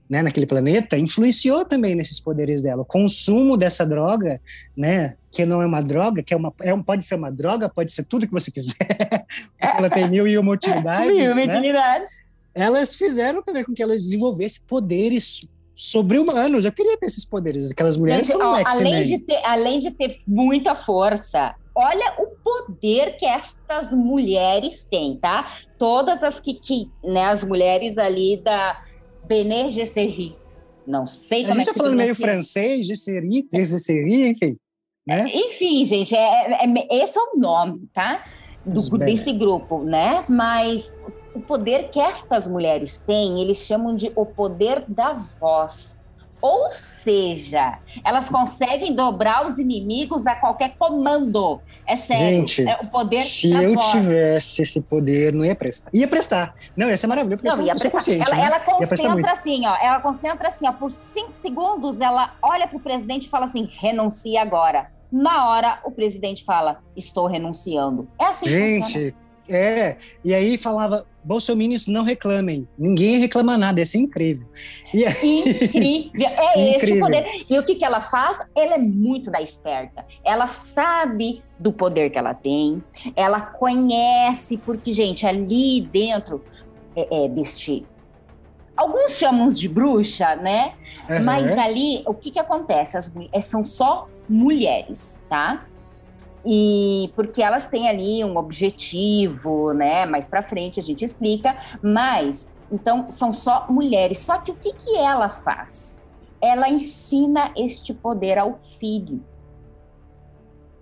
[0.09, 0.21] né?
[0.21, 2.81] Naquele planeta, influenciou também nesses poderes dela.
[2.81, 4.39] O consumo dessa droga,
[4.75, 5.15] né?
[5.31, 7.91] Que não é uma droga, que é uma, é um, pode ser uma droga, pode
[7.91, 8.75] ser tudo que você quiser.
[9.59, 11.45] Porque ela tem mil e uma utilidades, Mil né?
[11.45, 12.09] utilidades.
[12.53, 15.39] elas fizeram também com que elas desenvolvessem poderes
[15.75, 16.65] sobre-humanos.
[16.65, 17.71] Eu queria ter esses poderes.
[17.71, 22.27] Aquelas mulheres Gente, são ó, além, de ter, além de ter muita força, olha o
[22.43, 25.51] poder que estas mulheres têm, tá?
[25.77, 28.81] Todas as que, que né, as mulheres ali da
[29.25, 30.35] Bene Gesserit,
[30.85, 34.57] não sei A como gente é que tá se falando meio francês, Gesserit, Gesserit, enfim.
[35.05, 35.29] Né?
[35.33, 38.23] Enfim, gente, é, é- esse é o nome, tá?
[38.65, 40.23] Do- desse grupo, né?
[40.29, 40.93] Mas
[41.35, 45.99] o poder que estas mulheres têm, eles chamam de o poder da voz.
[46.43, 51.61] Ou seja, elas conseguem dobrar os inimigos a qualquer comando.
[51.87, 52.21] É sério.
[52.21, 53.91] Gente, é o poder Se eu voz.
[53.91, 55.89] tivesse esse poder, não ia prestar.
[55.93, 56.53] Ia prestar.
[56.75, 58.11] Não, ia ser maravilhoso, Não, ia sou prestar.
[58.11, 58.45] Ela, né?
[58.45, 59.75] ela concentra assim, ó.
[59.77, 60.73] Ela concentra assim, ó.
[60.73, 64.91] Por cinco segundos, ela olha pro presidente e fala assim: renuncia agora.
[65.09, 68.05] Na hora, o presidente fala: estou renunciando.
[68.19, 69.13] É assim que funciona.
[69.49, 69.97] É.
[70.23, 72.67] E aí falava, bolsominions não reclamem.
[72.77, 74.47] Ninguém reclama nada, ia ser incrível.
[74.93, 76.29] E aí, Incrível.
[76.55, 77.45] É esse o poder.
[77.49, 78.39] E o que, que ela faz?
[78.55, 80.05] Ela é muito da esperta.
[80.23, 82.83] Ela sabe do poder que ela tem.
[83.15, 86.43] Ela conhece, porque, gente, ali dentro
[86.95, 87.85] é, é deste.
[88.75, 90.73] Alguns chamam de bruxa, né?
[91.23, 91.61] Mas Aham.
[91.61, 92.97] ali, o que, que acontece?
[92.97, 95.65] As, é, são só mulheres, tá?
[96.45, 100.05] E porque elas têm ali um objetivo, né?
[100.05, 104.19] Mais pra frente a gente explica, mas então são só mulheres.
[104.19, 106.03] Só que o que, que ela faz?
[106.41, 109.23] Ela ensina este poder ao filho.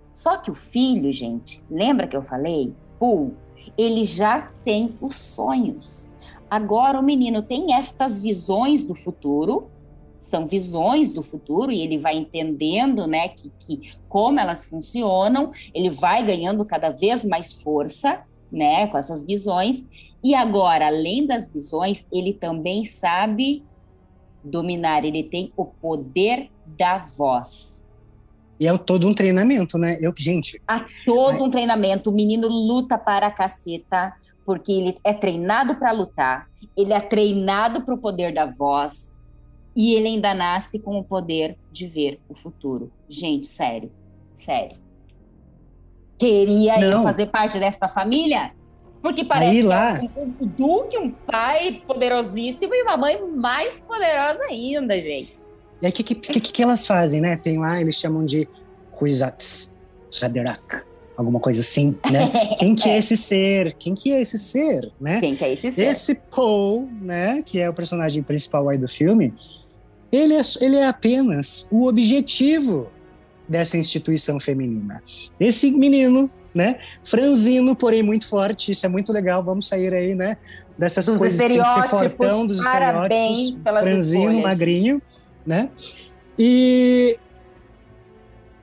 [0.08, 2.74] Só que o filho, gente, lembra que eu falei?
[2.98, 3.30] Pô,
[3.78, 6.10] ele já tem os sonhos.
[6.50, 9.70] Agora o menino tem estas visões do futuro,
[10.22, 15.90] são visões do futuro e ele vai entendendo, né, que, que como elas funcionam, ele
[15.90, 19.84] vai ganhando cada vez mais força, né, com essas visões.
[20.22, 23.64] E agora, além das visões, ele também sabe
[24.44, 27.82] dominar, ele tem o poder da voz.
[28.60, 29.98] E é todo um treinamento, né?
[30.00, 34.14] Eu, gente, Há todo um treinamento, o menino luta para a caceta,
[34.46, 39.12] porque ele é treinado para lutar, ele é treinado para o poder da voz,
[39.74, 42.90] e ele ainda nasce com o poder de ver o futuro.
[43.08, 43.90] Gente, sério,
[44.34, 44.76] sério.
[46.18, 48.52] Queria eu fazer parte desta família?
[49.02, 53.20] Porque parece Aí que lá- é um, um duque, um pai poderosíssimo e uma mãe
[53.34, 55.50] mais poderosa ainda, gente.
[55.80, 57.36] E aí, o que, que, que, que elas fazem, né?
[57.36, 58.48] Tem lá, eles chamam de
[58.92, 59.74] Kuzats
[60.22, 60.84] Haderach,
[61.16, 62.28] alguma coisa assim, né?
[62.56, 63.74] Quem que é esse ser?
[63.76, 65.18] Quem que é esse ser, né?
[65.18, 65.86] Quem que é esse ser?
[65.88, 69.34] Esse Paul, né, que é o personagem principal aí do filme,
[70.12, 72.90] ele é, ele é apenas o objetivo
[73.48, 75.02] dessa instituição feminina.
[75.40, 80.36] Esse menino, né, franzino, porém muito forte, isso é muito legal, vamos sair aí, né,
[80.76, 84.42] dessas Dos coisas que tem que ser estereótipos, fortão, dos estereótipos, franzino, escolhas.
[84.42, 85.02] magrinho,
[85.46, 85.70] né,
[86.38, 87.18] e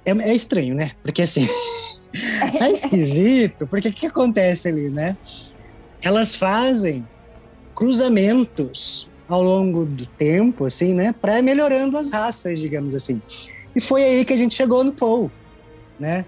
[0.05, 1.45] é, é estranho, né, porque assim,
[2.59, 5.17] é esquisito, porque o que acontece ali, né?
[6.01, 7.07] Elas fazem
[7.75, 11.13] cruzamentos ao longo do tempo, assim, né?
[11.13, 13.21] Para melhorando as raças, digamos assim.
[13.75, 15.31] E foi aí que a gente chegou no Paul,
[15.99, 16.25] né?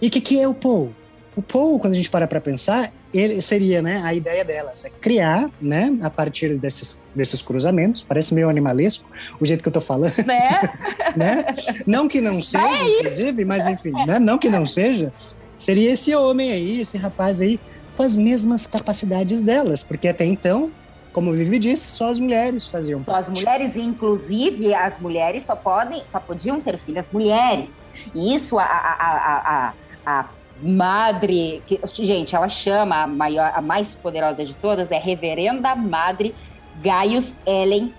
[0.00, 0.92] E o que, que é o Paul?
[1.34, 4.00] O Paul, quando a gente para para pensar, ele seria, né?
[4.04, 5.96] A ideia delas é criar, né?
[6.02, 9.08] A partir desses, desses cruzamentos, parece meio animalesco,
[9.40, 10.60] o jeito que eu tô falando né?
[11.16, 11.44] né?
[11.86, 14.18] Não que não seja, inclusive, mas enfim, né?
[14.18, 15.12] Não que não seja,
[15.56, 17.58] seria esse homem aí, esse rapaz aí,
[17.96, 20.70] com as mesmas capacidades delas, porque até então,
[21.14, 25.54] como o Vivi disse, só as mulheres faziam Só as mulheres, inclusive, as mulheres só
[25.54, 27.88] podem, só podiam ter filhas mulheres.
[28.12, 29.72] E isso a, a, a,
[30.04, 30.24] a,
[30.60, 36.34] madre, que, gente, ela chama a maior, a mais poderosa de todas, é Reverenda Madre
[36.82, 37.94] Gaius Ellen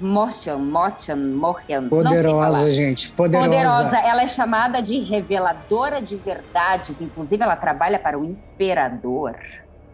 [0.00, 1.88] Motion, Motion, Motion.
[1.88, 3.12] Poderosa, gente.
[3.12, 3.48] Poderosa.
[3.48, 3.98] Poderosa.
[3.98, 7.00] Ela é chamada de reveladora de verdades.
[7.00, 9.36] Inclusive, ela trabalha para o imperador.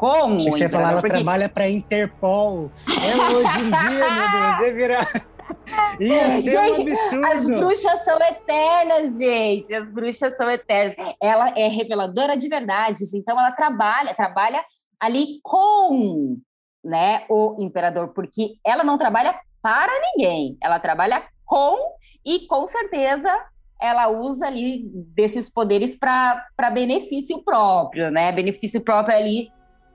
[0.01, 0.37] Como?
[0.37, 1.15] Achei que você ia falar, ela porque...
[1.15, 2.73] trabalha para Interpol.
[2.89, 5.07] É hoje em dia, meu Deus, você virar.
[6.01, 7.27] Ia ser gente, um absurdo.
[7.27, 9.75] As bruxas são eternas, gente.
[9.75, 10.95] As bruxas são eternas.
[11.23, 14.65] Ela é reveladora de verdades, então ela trabalha, trabalha
[14.99, 16.39] ali com
[16.83, 21.77] né, o imperador, porque ela não trabalha para ninguém, ela trabalha com
[22.25, 23.31] e com certeza
[23.79, 24.83] ela usa ali
[25.15, 28.33] desses poderes para benefício próprio, né?
[28.33, 29.51] Benefício próprio ali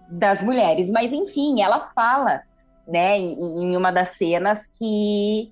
[0.10, 0.89] das mulheres.
[0.91, 2.41] Mas enfim, ela fala,
[2.88, 5.51] né, em, em uma das cenas que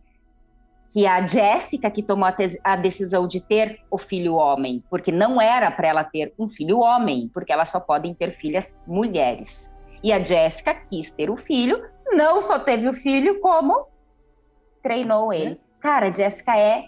[0.93, 5.41] que a Jéssica que tomou a, a, decisão de ter o filho homem, porque não
[5.41, 9.67] era para ela ter um filho homem, porque elas só podem ter filhas mulheres.
[10.03, 13.87] E a Jéssica quis ter o filho, não só teve o filho, como
[14.83, 15.53] treinou ele.
[15.53, 15.57] É.
[15.79, 16.85] Cara, a Jéssica é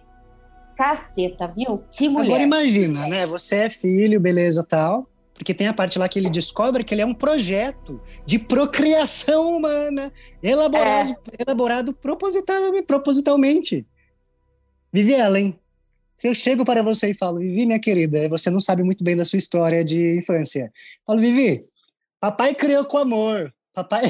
[0.78, 1.84] caceta, viu?
[1.92, 2.28] Que mulher.
[2.28, 3.26] Agora imagina, né?
[3.26, 5.08] Você é filho, beleza, tal.
[5.36, 9.58] Porque tem a parte lá que ele descobre que ele é um projeto de procriação
[9.58, 10.12] humana,
[10.42, 11.44] elaborado, é.
[11.46, 13.86] elaborado propositalmente, propositalmente.
[14.92, 15.60] Vivi Ellen,
[16.16, 19.18] se eu chego para você e falo, Vivi, minha querida, você não sabe muito bem
[19.18, 20.72] da sua história de infância.
[21.06, 21.66] Falo, Vivi,
[22.20, 23.54] papai criou com amor.
[23.74, 24.04] Papai.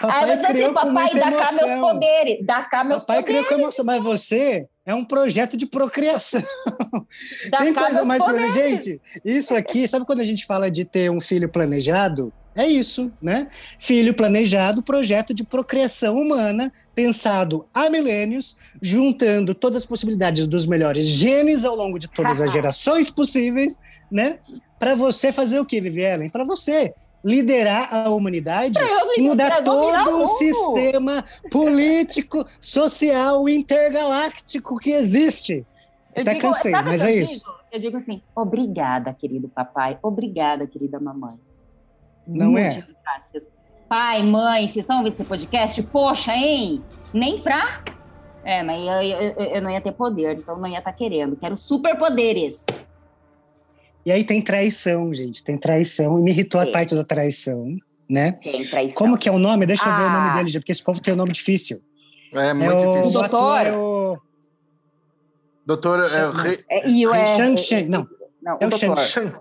[0.00, 3.24] Papai Aí criou assim, papai, dá cá meus poderes, dá cá meus papai poderes.
[3.24, 6.42] Papai criou com emoção, mas você é um projeto de procriação.
[7.50, 8.54] Dá Tem coisa mais poderes.
[8.54, 12.32] Gente, isso aqui, sabe quando a gente fala de ter um filho planejado?
[12.54, 13.48] É isso, né?
[13.78, 21.04] Filho planejado, projeto de procriação humana, pensado há milênios, juntando todas as possibilidades dos melhores
[21.04, 23.78] genes ao longo de todas as gerações possíveis,
[24.10, 24.38] né?
[24.78, 26.30] Para você fazer o que, Viviane?
[26.30, 26.94] Para você
[27.26, 28.78] liderar a humanidade
[29.16, 35.66] e mudar todo o sistema político, social, intergaláctico que existe.
[36.14, 37.44] Eu Até digo, cansei, mas é isso.
[37.44, 37.56] Digo?
[37.72, 41.34] Eu digo assim, obrigada, querido papai, obrigada, querida mamãe.
[42.24, 42.86] Não Muitas é?
[43.02, 43.50] graças.
[43.88, 45.82] Pai, mãe, vocês estão ouvindo esse podcast?
[45.82, 46.82] Poxa, hein?
[47.12, 47.82] Nem pra...
[48.44, 51.34] É, mas eu, eu, eu não ia ter poder, então não ia estar tá querendo.
[51.34, 52.64] Quero superpoderes.
[54.06, 55.42] E aí tem traição, gente.
[55.42, 56.16] Tem traição.
[56.20, 56.68] E me irritou Sim.
[56.68, 57.76] a parte da traição,
[58.08, 58.32] né?
[58.40, 58.96] Tem traição.
[58.96, 59.66] Como que é o nome?
[59.66, 59.90] Deixa ah.
[59.90, 60.36] eu ver o nome ah.
[60.36, 61.82] dele, porque esse povo tem um nome difícil.
[62.32, 63.18] É, muito é o, difícil.
[63.18, 63.66] O doutor.
[63.66, 64.18] É o...
[65.66, 66.64] Doutor é o rei.
[66.70, 67.88] É, e o é, Shang Shang.
[67.88, 68.06] Não.
[68.40, 69.32] Não, é o, o Shang Shang.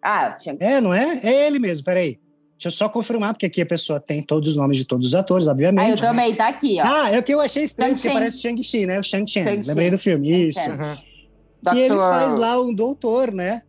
[0.00, 0.58] Ah, Shang.
[0.60, 1.18] É, não é?
[1.24, 2.20] É ele mesmo, peraí.
[2.52, 5.14] Deixa eu só confirmar, porque aqui a pessoa tem todos os nomes de todos os
[5.16, 5.88] atores, obviamente.
[5.88, 6.86] Ah, eu também, tá aqui, ó.
[6.86, 9.00] Ah, é o que eu achei estranho, porque parece Shang-Chi, né?
[9.00, 9.42] O Shang-Chi.
[9.66, 10.70] Lembrei do filme, isso.
[10.70, 11.72] Uhum.
[11.72, 13.62] Que ele faz lá um doutor, né?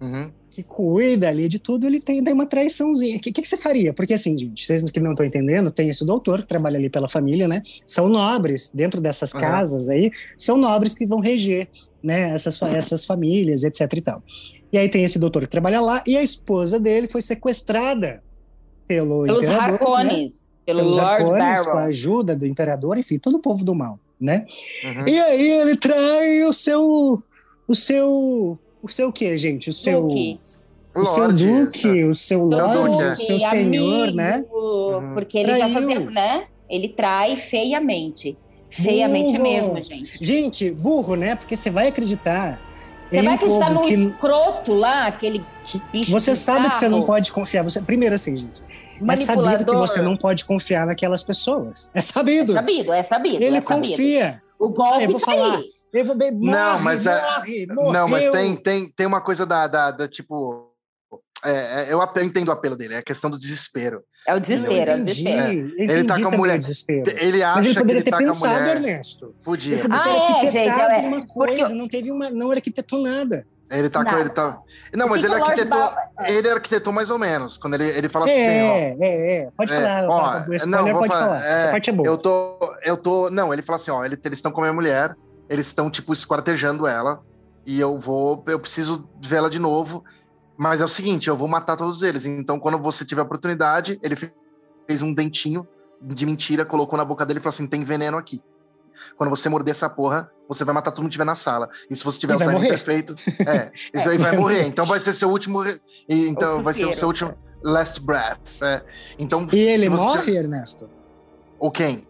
[0.00, 3.16] Uhum que cuida ali de tudo, ele tem daí uma traiçãozinha.
[3.16, 3.94] O que, que, que, você faria?
[3.94, 7.08] Porque assim, gente, vocês que não estão entendendo, tem esse doutor que trabalha ali pela
[7.08, 7.62] família, né?
[7.86, 9.40] São nobres, dentro dessas uhum.
[9.40, 11.68] casas aí, são nobres que vão reger,
[12.02, 14.22] né, essas, essas famílias, etc e tal.
[14.72, 18.22] E aí tem esse doutor que trabalha lá, e a esposa dele foi sequestrada
[18.88, 20.30] pelo Pelos Harkonnen, né?
[20.66, 24.00] pelo Pelos Lord Harkonnen, com a ajuda do imperador, enfim, todo o povo do mal,
[24.20, 24.46] né?
[24.82, 25.06] Uhum.
[25.06, 27.22] E aí ele trai o seu...
[27.68, 29.70] O seu o seu quê, gente?
[29.70, 30.02] O seu.
[30.04, 30.38] Duque.
[30.94, 34.44] O seu Duque, o seu Lorde, o seu senhor, amigo, né?
[35.14, 35.68] Porque ele Traiu.
[35.68, 36.44] já fazia, né?
[36.68, 38.36] Ele trai feiamente.
[38.70, 39.42] Feiamente burro.
[39.42, 40.24] mesmo, gente.
[40.24, 41.34] Gente, burro, né?
[41.34, 42.60] Porque você vai acreditar.
[43.10, 43.94] Você vai acreditar no que...
[43.94, 45.42] escroto lá, aquele
[45.92, 46.12] bicho.
[46.12, 46.70] Você sabe carro.
[46.70, 47.64] que você não pode confiar.
[47.64, 47.80] Você...
[47.80, 48.62] Primeiro, assim, gente.
[49.08, 51.90] É sabido que você não pode confiar naquelas pessoas.
[51.94, 52.52] É sabido.
[52.52, 53.42] É sabido, é sabido.
[53.42, 54.42] Ele é confia.
[54.58, 55.56] O golpe ah, eu vou tá falar.
[55.56, 55.79] Aí.
[55.92, 59.66] Eu vou morre, não, mas morre, é, não, mas tem, tem, tem uma coisa da,
[59.66, 60.70] da, da tipo.
[61.44, 64.02] É, é eu, eu entendo o apelo dele, é a questão do desespero.
[64.26, 65.72] É o desespero, é o desespero.
[65.78, 65.82] É.
[65.82, 66.58] Ele tá com a mulher.
[66.58, 67.10] Desespero.
[67.18, 68.76] Ele acha mas ele poderia que ele ter tá pensado, mulher.
[68.76, 69.34] Ernesto.
[69.42, 69.78] Podia.
[69.78, 71.74] Ele poderia ah, ter é, gente, é, uma coisa, porque...
[71.74, 73.46] não teve uma, não arquitetou nada.
[73.70, 74.58] Ele tá com ele tá.
[74.92, 75.78] Não, mas ele arquitetou.
[75.78, 76.10] Ba...
[76.26, 77.56] Ele arquitetou mais ou menos.
[77.56, 78.40] Quando ele, ele fala assim.
[78.40, 79.48] É, é, é.
[79.56, 80.08] Pode é, falar.
[80.08, 81.26] Ó, não, vou pode falar.
[81.26, 81.46] falar.
[81.46, 82.06] É, Essa parte é boa.
[82.06, 82.58] Eu tô.
[82.84, 83.30] Eu tô.
[83.30, 85.14] Não, ele fala assim: ó, eles estão com a minha mulher
[85.50, 87.20] eles estão, tipo, esquartejando ela.
[87.66, 90.04] E eu vou, eu preciso vê-la de novo.
[90.56, 92.24] Mas é o seguinte, eu vou matar todos eles.
[92.24, 95.66] Então, quando você tiver a oportunidade, ele fez um dentinho
[96.00, 98.40] de mentira, colocou na boca dele e falou assim: tem veneno aqui.
[99.16, 101.68] Quando você morder essa porra, você vai matar todo mundo que estiver na sala.
[101.88, 102.68] E se você tiver o time morrer.
[102.68, 103.14] perfeito,
[103.46, 104.66] é, isso é, aí vai morrer.
[104.66, 105.64] Então vai ser seu último.
[106.08, 108.62] Então vai ser o seu último last breath.
[108.62, 108.82] É.
[109.18, 110.38] Então, e ele morre, tiver...
[110.38, 110.88] Ernesto?
[111.58, 112.06] Ou quem?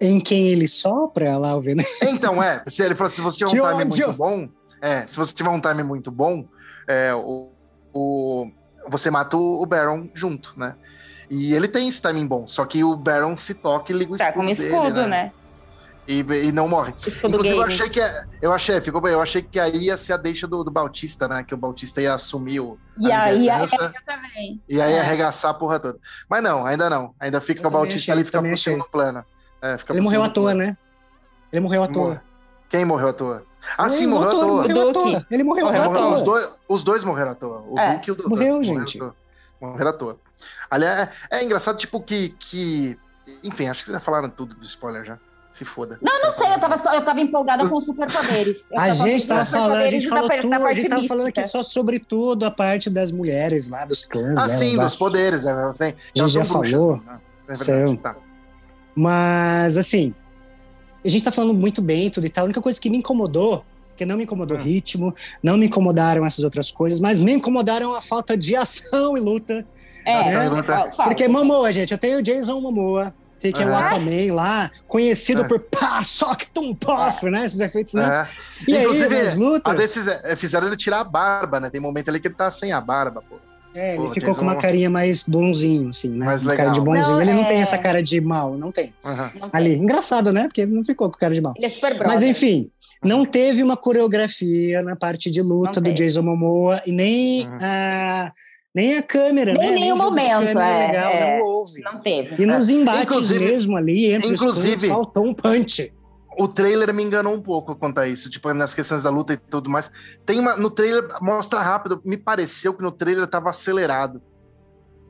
[0.00, 1.88] Em quem ele sopra lá o veneno.
[2.02, 2.62] Então, é.
[2.68, 4.06] Se ele falou se você tiver um time ódio.
[4.06, 4.48] muito bom,
[4.80, 6.46] é, se você tiver um time muito bom,
[6.88, 7.50] é, o,
[7.92, 8.50] o,
[8.88, 10.74] você mata o, Baron junto, né?
[11.30, 14.16] E ele tem esse timing bom, só que o Baron se toca e liga o
[14.16, 15.08] Tá escudo como dele, escudo, né?
[15.08, 15.32] né?
[16.06, 16.92] E, e não morre.
[16.98, 17.72] Escudo Inclusive, eu game.
[17.72, 18.00] achei que
[18.42, 21.26] eu achei, ficou bem, eu achei que aí ia ser a deixa do, do Bautista,
[21.26, 21.42] né?
[21.42, 23.66] Que o Bautista ia assumir o, E a aí, eu
[24.04, 24.60] também.
[24.68, 25.00] e aí é.
[25.00, 25.98] arregaçar a porra toda.
[26.28, 27.14] Mas não, ainda não.
[27.18, 28.74] Ainda fica Eu o Bautista achei, ali, fica pro achei.
[28.74, 29.24] segundo plano.
[29.64, 30.76] É, fica Ele morreu à toa, né?
[31.52, 32.22] Ele morreu à toa.
[32.68, 33.42] Quem morreu à toa?
[33.78, 34.64] Ah, Ele sim, morreu à toa.
[34.64, 35.26] Ele morreu à toa.
[35.30, 36.14] Ele morreu Morreu à à toa.
[36.16, 37.64] os, dois, os dois morreram à toa.
[37.66, 37.94] O É.
[37.94, 38.30] Duque e o Doutor.
[38.30, 38.96] Morreu, Morreram gente.
[38.98, 39.16] à toa.
[39.60, 40.18] Morreram à toa.
[40.70, 42.98] Aliás, é, é engraçado, tipo, que, que.
[43.42, 45.18] Enfim, acho que vocês já falaram tudo do spoiler já.
[45.50, 45.98] Se foda.
[46.02, 48.68] Não, não sei, eu tava, só, eu tava empolgada com os superpoderes.
[48.72, 50.88] Eu A gente tava dos falando, a gente e falou da, tudo, da a gente
[50.88, 54.30] tava falando aqui só sobre tudo a parte das mulheres lá, dos clãs.
[54.30, 54.82] Ah, delas sim, lá.
[54.84, 55.44] dos poderes.
[55.44, 56.96] Elas têm, elas já são bruxas, falou.
[57.06, 57.20] né?
[57.46, 57.96] É verdade.
[57.98, 58.16] Tá.
[58.94, 60.14] Mas, assim,
[61.04, 62.42] a gente tá falando muito bem tudo e tal.
[62.42, 63.64] A única coisa que me incomodou,
[63.96, 64.64] que não me incomodou o Hum.
[64.64, 69.20] ritmo, não me incomodaram essas outras coisas, mas me incomodaram a falta de ação e
[69.20, 69.66] luta.
[70.06, 70.90] É, Ação e luta.
[71.04, 73.74] Porque Momoa, gente, eu tenho o Jason Momoa, tem que é o.
[73.74, 75.48] Aquaman lá, conhecido É.
[75.48, 77.46] por pá, sock, tum, pof, né?
[77.46, 78.28] Esses efeitos, né?
[78.66, 78.70] É.
[78.70, 81.70] E Inclusive, aí, nas lutas, A desses, é, fizeram ele tirar a barba, né?
[81.70, 83.38] Tem momento ali que ele tá sem a barba, pô.
[83.74, 86.26] É, ele Pô, ficou Jason com uma carinha mais bonzinho, assim, né?
[86.26, 86.94] Mais uma cara de legal.
[86.94, 87.14] bonzinho.
[87.16, 88.92] Não, ele não é- tem essa cara de mal, não tem.
[89.04, 89.32] Aham.
[89.34, 89.50] Não tem.
[89.52, 90.44] Ali, engraçado, né?
[90.44, 91.52] Porque ele não ficou com cara de mal.
[91.56, 92.08] Ele é super brother.
[92.08, 92.70] Mas enfim,
[93.04, 95.94] não teve uma coreografia na parte de luta Não do teve.
[95.94, 97.58] Jason Momoa e nem Uhum.
[97.60, 98.32] a
[98.74, 99.74] nem a câmera, Nem né?
[99.76, 101.38] nenhum momento, é, legal, é.
[101.38, 101.80] não houve.
[101.80, 102.42] Não teve.
[102.42, 105.92] E nos embates Inclusive- mesmo ali entre inclusive- os clãs, faltou um punch.
[106.38, 109.36] O trailer me enganou um pouco quanto a isso, tipo, nas questões da luta e
[109.36, 109.90] tudo mais.
[110.24, 110.56] Tem uma.
[110.56, 112.00] No trailer, mostra rápido.
[112.04, 114.22] Me pareceu que no trailer tava acelerado.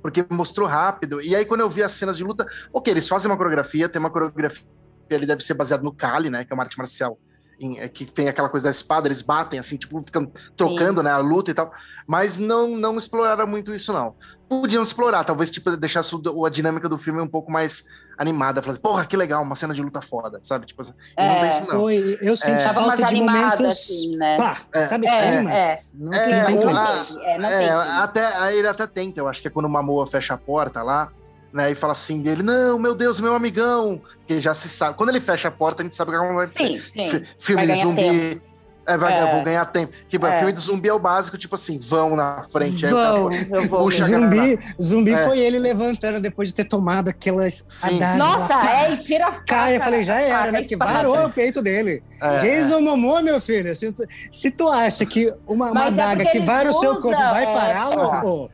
[0.02, 1.22] Porque mostrou rápido.
[1.22, 3.98] E aí, quando eu vi as cenas de luta, ok, eles fazem uma coreografia, tem
[3.98, 4.66] uma coreografia,
[5.08, 6.44] ele deve ser baseado no Kali, né?
[6.44, 7.18] Que é uma arte marcial.
[7.59, 11.11] Em- é, que tem aquela coisa da espada, eles batem assim, tipo, ficam trocando, né,
[11.11, 11.72] a luta e tal,
[12.07, 14.14] mas não não exploraram muito isso não.
[14.48, 17.84] Podiam explorar, talvez tipo deixasse o- a dinâmica do filme um pouco mais
[18.18, 20.66] animada, falar assim, porra, que legal, uma cena de luta foda, sabe?
[20.66, 21.40] Tipo, assim, e não É.
[21.40, 21.80] tem isso não.
[21.80, 23.66] Foi, eu senti Tava falta de animada, momentos.
[23.66, 24.36] assim, né?
[24.36, 25.07] Pá, É, sabe?
[25.09, 25.92] é, climax.
[25.98, 27.70] Não é, tem Mas o- não teve, é, não É, teve.
[28.00, 30.82] até, aí ele até tenta, eu acho que é quando o Mamoa fecha a porta
[30.82, 31.11] lá,
[31.55, 34.96] né, e fala assim dele, não, meu Deus, meu amigão, que já se sabe.
[34.98, 36.80] Quando ele fecha a porta, a gente sabe o que vai Sim, acontecer.
[36.92, 37.09] sim.
[37.11, 38.42] Fi- Filme Vai de zumbi.
[38.86, 39.22] É, vai, É.
[39.22, 39.94] eu vou ganhar tempo.
[40.09, 40.36] Tipo, É.
[40.36, 42.84] filme de zumbi é o básico, tipo assim, vão na frente.
[42.84, 43.90] Aí Vão, cara- eu vou.
[43.90, 45.24] Zumbi, zumbi É.
[45.24, 47.96] foi ele levantando depois de ter tomado aquelas Sim.
[47.96, 48.18] adagas.
[48.18, 49.44] Nossa, é, e tira a faca.
[49.46, 50.61] Cai, eu falei, já era, faca, né?
[50.61, 50.92] espada.
[50.92, 52.02] varou o peito dele.
[52.20, 56.26] É, Jason Momoa, meu filho, se tu, se tu acha que uma, uma é adaga
[56.26, 57.52] que vara o seu corpo vai é.
[57.55, 58.50] parar, louco?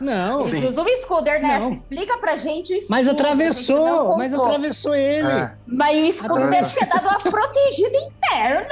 [0.00, 0.40] Não.
[0.42, 1.60] Usam o escudo, Ernesto.
[1.64, 1.72] Não.
[1.72, 2.90] Explica pra gente o escudo.
[2.90, 5.26] Mas atravessou, mas atravessou ele.
[5.26, 5.52] é.
[5.66, 6.80] Mas o escudo Atravessou.
[6.80, 8.66] deve ter dado uma protegida interna.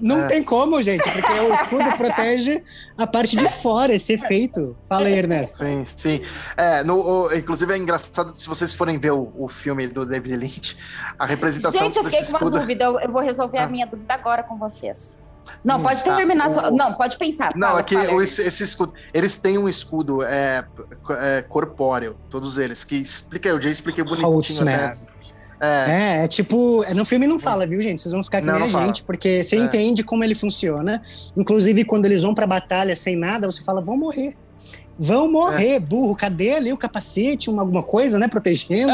[0.00, 0.28] Não É.
[0.28, 2.62] tem como, gente, porque o escudo protege
[2.96, 4.76] a parte de fora, esse efeito.
[4.88, 5.58] Fala aí, Ernesto.
[5.58, 6.20] Sim, sim.
[6.56, 10.36] É, no, o- inclusive é engraçado se vocês forem ver o, o filme do David
[10.36, 10.76] Lynch,
[11.18, 12.58] a representação Gente, eu fiquei com uma escudo.
[12.60, 12.84] dúvida.
[12.84, 13.64] Eu, eu vou resolver Ah.
[13.64, 15.20] a minha dúvida agora com vocês.
[15.64, 16.16] Não, Hum, pode tá.
[16.16, 16.48] terminar.
[16.50, 17.52] O- sua- Não, pode pensar.
[17.54, 18.94] Não, Fala, é que fala, o- esse, esse escudo.
[19.12, 20.64] Eles têm um escudo é,
[21.10, 24.96] é, corpóreo, todos eles, que explica, eu já expliquei bonitinho até.
[25.60, 28.00] É, É, é tipo, no filme não fala, viu, gente?
[28.00, 28.86] Vocês vão ficar que Não, nem não a fala.
[28.86, 29.58] gente, porque você É.
[29.58, 31.02] entende como ele funciona.
[31.36, 34.36] Inclusive, quando eles vão pra batalha sem nada, você fala, vão morrer.
[34.98, 35.78] Vão morrer, É.
[35.80, 36.14] burro.
[36.16, 38.92] Cadê ali o capacete, uma, alguma coisa, né, protegendo?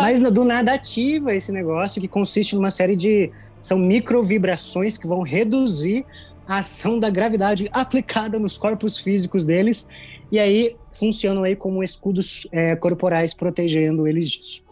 [0.00, 3.30] Mas do nada ativa esse negócio que consiste numa série de.
[3.60, 6.04] São microvibrações que vão reduzir
[6.46, 9.86] a ação da gravidade aplicada nos corpos físicos deles.
[10.32, 14.62] E aí funcionam aí como escudos é, corporais protegendo eles disso.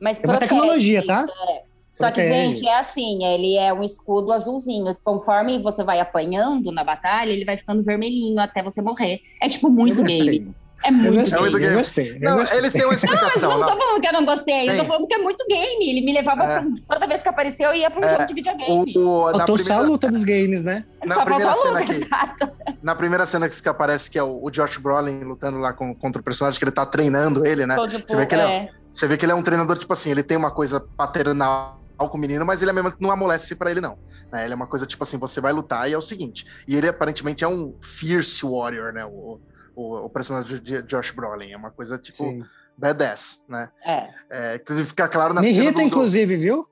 [0.00, 1.26] Mas É uma tecnologia, tá?
[1.48, 1.69] é.
[2.00, 4.96] Só que, gente, é assim, ele é um escudo azulzinho.
[5.04, 9.20] Conforme você vai apanhando na batalha, ele vai ficando vermelhinho até você morrer.
[9.42, 10.54] É tipo muito Eu game.
[10.82, 11.74] É Eu muito gostei, É muito eu game.
[11.76, 12.10] gostei.
[12.16, 12.58] eu não, gostei.
[12.58, 13.50] eles têm uma Mas explicação.
[13.50, 13.68] não não.
[13.68, 14.76] tô falando que eu não gostei, eu Tem.
[14.78, 15.90] tô falando que é muito game.
[15.90, 16.46] Ele me levava É.
[16.46, 18.10] pra, toda vez que apareceu, eu ia pra um É.
[18.12, 18.94] jogo de videogame.
[18.96, 20.86] O, o- Faltou só a primeira, luta dos games, né?
[21.04, 22.50] na Só primeira cena luta, aqui, exato.
[22.82, 26.18] na primeira cena que aparece, que é o, o Josh Brolin lutando lá com- contra
[26.18, 27.74] o personagem, que ele tá treinando ele, né?
[27.76, 28.68] Tipo, Você vê que ele é- é.
[28.90, 31.78] Você vê que ele é um treinador, tipo assim, ele tem uma coisa paternal
[32.08, 33.98] com o menino, mas ele é mesmo que não amolece pra ele, não.
[34.32, 34.44] né?
[34.44, 36.46] Ele é uma coisa, tipo assim, você vai lutar e é o seguinte.
[36.66, 39.04] E ele aparentemente é um fierce warrior, né?
[39.04, 39.40] O,
[39.74, 41.52] o, o personagem de Josh Brolin.
[41.52, 42.38] É uma coisa, tipo, é
[42.76, 43.68] badass, né?
[43.84, 44.08] é.
[44.30, 46.66] É, inclusive, fica claro na Me irrita, do- inclusive, viu?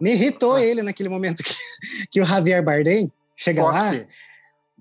[0.00, 0.62] Me irritou Ah.
[0.62, 1.54] ele naquele momento que,
[2.10, 3.90] que o Javier Bardem chega lá.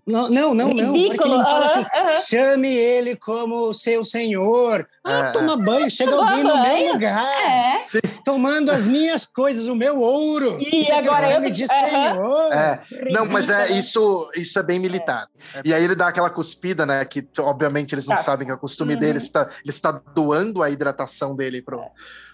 [0.05, 0.93] Não, não, não, não.
[0.93, 1.35] Porque Ridículo.
[1.35, 1.85] ele fala assim,
[2.27, 4.87] chame ele como seu senhor.
[5.03, 5.31] Ah, É.
[5.31, 6.83] toma banho, chega Toma alguém no banho?
[6.85, 7.23] meu lugar.
[7.23, 7.81] É.
[8.25, 10.57] Tomando as minhas coisas, o meu ouro.
[10.59, 12.51] E agora eu- me de senhor.
[12.53, 12.79] É,
[13.11, 13.79] não, mas é Ridículo.
[13.79, 15.27] isso, isso é bem militar.
[15.63, 17.05] E aí ele dá aquela cuspida, né?
[17.05, 18.21] Que obviamente eles não Tá.
[18.23, 18.99] sabem que é o costume Uhum.
[18.99, 21.81] dele, ele está, ele está doando a hidratação dele pro.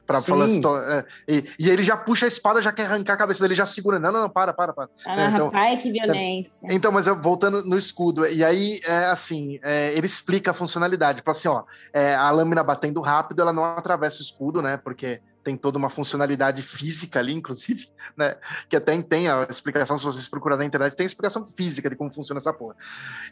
[0.08, 0.32] Pra Sim.
[0.32, 3.42] falar, assim, é, e, e ele já puxa a espada, já quer arrancar a cabeça
[3.44, 4.00] dele, já segura.
[4.00, 4.90] Não, não, não, para, para, para.
[5.06, 6.52] Ah, Então- rapaz, que violência.
[6.64, 11.22] Então, mas eu voltando no escudo, e aí, é assim, é, ele explica a funcionalidade.
[11.26, 14.78] Fala assim, ó, é, a lâmina batendo rápido, ela não atravessa o escudo, né?
[14.78, 18.36] Porque tem toda uma funcionalidade física ali, inclusive, né?
[18.70, 22.14] Que até tem a explicação, se vocês procurarem na internet, tem explicação física de como
[22.14, 22.76] funciona essa porra.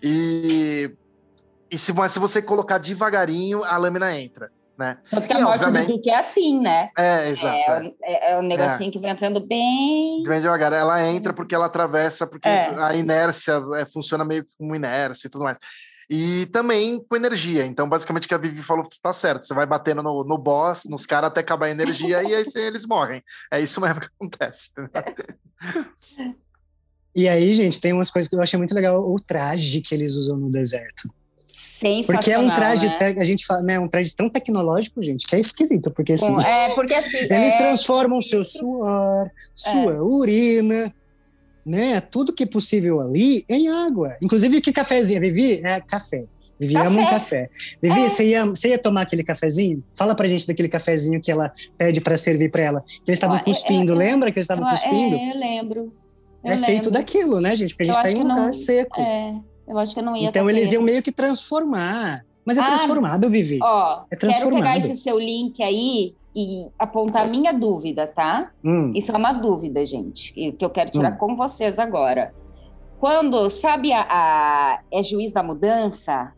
[0.04, 0.94] E,
[1.72, 4.98] e se, mas se você colocar devagarinho, a lâmina entra, né?
[5.10, 6.90] Tanto que E, a morte obviamente- do Duque é assim, né?
[6.98, 7.56] É, exato.
[7.56, 7.80] É, é.
[7.82, 10.24] um- é, é um negocinho que vai entrando bem.
[10.24, 10.72] Bem devagar.
[10.74, 12.74] Ela entra porque ela atravessa, porque É.
[12.78, 15.58] a inércia é, funciona meio que como inércia e tudo mais.
[16.08, 17.66] E também com energia.
[17.66, 19.44] Então, basicamente, o que a Vivi falou tá certo.
[19.46, 22.86] Você vai batendo no, no boss, nos caras até acabar a energia e aí eles
[22.86, 23.24] morrem.
[23.52, 24.70] É isso mesmo que acontece.
[27.16, 29.02] E aí, gente, tem umas coisas que eu achei muito legal.
[29.02, 31.10] O traje que eles usam no deserto.
[32.06, 33.16] Porque é um traje, né?
[33.18, 35.92] a gente fala, né, um traje tão tecnológico, gente, que é esquisito.
[35.92, 37.18] Porque assim, É, porque assim.
[37.18, 40.94] eles é, transformam seu suor, sua urina,
[41.66, 42.00] né?
[42.02, 44.16] Tudo que é possível ali em água.
[44.22, 45.20] Inclusive, que cafezinho?
[45.22, 45.62] Vivi?
[45.64, 46.26] É café.
[46.60, 47.50] Vivi ama um café.
[47.82, 48.08] Vivi, É.
[48.10, 49.84] você, ia, você ia tomar aquele cafezinho?
[49.94, 52.82] Fala pra gente daquele cafezinho que ela pede pra servir pra ela.
[52.82, 55.16] Que eles estavam Ó, é- cuspindo, é- lembra que eles estavam cuspindo?
[55.16, 55.94] É, eu lembro.
[56.44, 56.92] Eu É feito lembro.
[56.92, 57.72] daquilo, né, gente?
[57.76, 59.02] Porque a gente tá em um lugar não- seco.
[59.02, 59.34] É,
[59.68, 60.30] eu acho que eu não ia.
[60.30, 62.24] Então eles iam meio que transformar.
[62.46, 63.58] Mas é Ah, transformado, Vivi.
[63.62, 64.78] Ó, É quero pegar transformado.
[64.78, 68.52] esse seu link aí e apontar a minha dúvida, tá?
[68.64, 71.18] Hum, Isso é uma dúvida, gente, e que eu quero tirar Hum.
[71.18, 72.34] com vocês agora.
[73.00, 76.34] Quando, sabe, a, a- é juiz da mudança,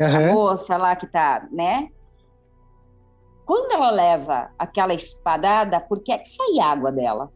[0.00, 0.32] a aham.
[0.34, 1.88] moça lá que tá, né?
[3.46, 7.30] Quando ela leva aquela espadada, por que é que sai água dela?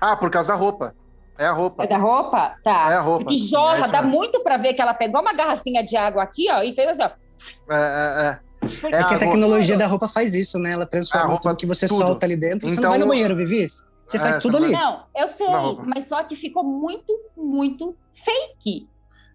[0.00, 0.94] Ah, por causa da roupa.
[1.38, 1.82] É a roupa.
[1.84, 2.54] É da roupa?
[2.62, 2.92] Tá.
[2.92, 3.32] É a roupa.
[3.32, 6.46] É jorra, isso dá muito pra ver que ela pegou uma garrafinha de água aqui,
[6.50, 7.74] ó, e fez assim, ó.
[7.74, 8.44] É, é, é.
[8.96, 10.70] É que a tecnologia da roupa faz isso, né?
[10.72, 11.98] Ela transforma A roupa, tudo que você tudo.
[11.98, 12.60] solta ali dentro.
[12.68, 13.66] Você não Então- vai no banheiro, Vivi?
[14.06, 14.72] Você É, faz você tudo não ali.
[14.72, 15.46] Não, eu sei,
[15.86, 18.88] mas só que ficou muito, muito fake.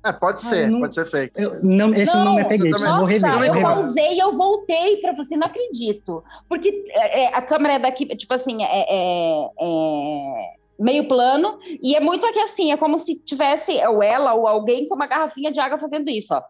[0.03, 1.33] É, pode ser, não- pode ser fake.
[1.35, 3.29] Eu, não, esse eu não me apeguei, eu vou rever.
[3.33, 3.61] Eu rever.
[3.61, 6.23] pausei e eu voltei para falar assim, não acredito.
[6.47, 11.95] Porque é, é, a câmera é daqui, tipo assim, é, é- é meio plano, e
[11.95, 15.51] é muito aqui assim, é como se tivesse ou ela ou alguém com uma garrafinha
[15.51, 16.41] de água fazendo isso, ó.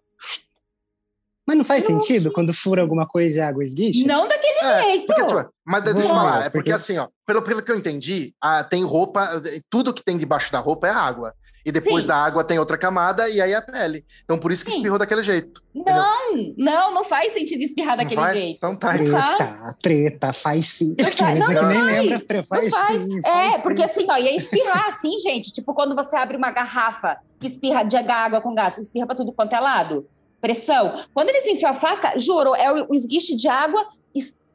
[1.49, 4.05] Mas não faz sentido quando fura alguma coisa e a água esguicha?
[4.05, 5.07] Não daquele É, jeito.
[5.07, 7.71] Porque, tipo, mas deixa eu Não, falar, é porque porque- assim, ó, pelo, pelo que
[7.71, 9.27] eu entendi, ah, tem roupa,
[9.67, 11.33] tudo que tem debaixo da roupa é água.
[11.65, 12.09] E depois Sim.
[12.09, 14.05] da água tem outra camada e aí é a pele.
[14.23, 14.77] Então por isso que Sim.
[14.77, 15.59] espirrou daquele jeito.
[15.73, 18.39] Não, não, não faz sentido espirrar Não daquele faz?
[18.39, 18.55] jeito.
[18.57, 18.93] Então tá.
[18.93, 19.03] Não.
[19.37, 20.95] Treta, treta, faz sim.
[20.99, 23.01] Não faz, não nem faz, lembra, Não faz, faz.
[23.01, 23.17] sim.
[23.17, 23.61] É, faz sim.
[23.63, 25.51] porque assim, ó, ia espirrar assim, gente.
[25.51, 29.33] Tipo, quando você abre uma garrafa que espirra de água com gás, espirra pra tudo
[29.33, 30.07] quanto é lado.
[30.41, 31.03] Pressão.
[31.13, 33.85] Quando eles enfiam a faca, juro, é o, esguiche de água,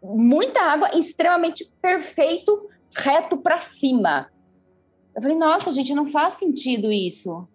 [0.03, 4.29] muita água, extremamente perfeito, reto pra cima.
[5.17, 7.47] Eu falei, nossa, gente, não faz sentido isso.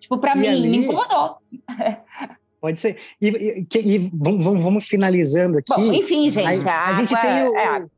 [0.00, 1.36] Tipo, pra E mim, ali- me incomodou.
[2.60, 2.98] Pode ser.
[3.20, 5.72] E, e- e vamos, vamos- finalizando aqui.
[5.72, 7.56] Bom, enfim, gente, a, a, a gente tem o.
[7.56, 7.90] é água.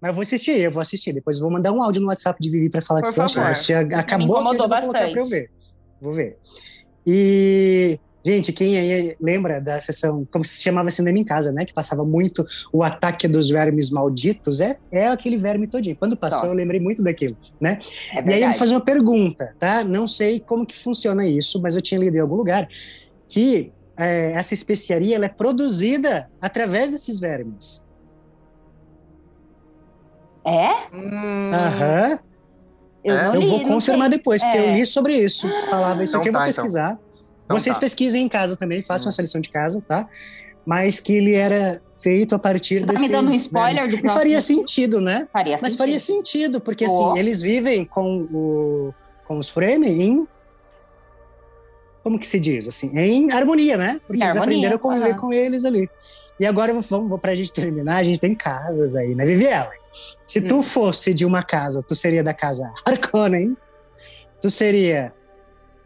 [0.00, 1.12] Mas eu vou assistir, eu vou assistir.
[1.12, 3.24] Depois eu vou mandar um áudio no WhatsApp de Vivi para falar Por que eu
[3.24, 3.74] achei.
[3.76, 3.94] favor.
[3.94, 5.50] Acabou que eu vou colocar para eu ver.
[6.00, 6.38] Vou ver.
[7.06, 11.64] E, gente, quem aí lembra da sessão, como se chamava Cinema em Casa, né?
[11.64, 14.60] Que passava muito o ataque dos vermes malditos.
[14.60, 15.96] É, é aquele verme todinho.
[15.96, 16.52] Quando passou, Nossa.
[16.52, 17.78] eu lembrei muito daquilo, né?
[18.14, 19.82] É E aí eu vou fazer uma pergunta, tá?
[19.84, 22.68] Não sei como que funciona isso, mas eu tinha lido em algum lugar
[23.28, 27.84] que é, essa especiaria ela é produzida através desses vermes.
[30.44, 30.70] É?
[30.94, 32.18] Hum, Aham.
[33.04, 33.36] Eu, É?
[33.36, 34.70] Eu vou confirmar depois, porque É.
[34.70, 35.48] eu li sobre isso.
[35.68, 36.98] Falava isso Então aqui, eu vou tá, então.
[37.44, 37.80] Então Vocês tá.
[37.80, 39.10] pesquisem em casa também, façam Hum.
[39.10, 40.08] essa lição de casa, tá?
[40.64, 44.00] Mas que ele era feito a partir Tá me desses dando um spoiler do E
[44.00, 44.60] próximo faria filme?
[44.60, 45.26] sentido, né?
[45.32, 47.10] Faria Mas faria sentido, porque Oh.
[47.10, 48.94] assim, eles vivem com, o,
[49.26, 50.28] com os Fremen em.
[52.02, 52.66] Como que se diz?
[52.66, 54.00] Assim, em harmonia, né?
[54.06, 55.88] Porque Em eles harmonia, aprenderam a conviver com eles ali.
[56.40, 59.24] E agora, vamos, vamos pra gente terminar, a gente tem casas aí, né?
[59.24, 59.70] Viviela,
[60.26, 60.46] se Hum.
[60.48, 63.56] tu fosse de uma casa, tu seria da casa Harkonnen,
[64.40, 65.12] tu seria...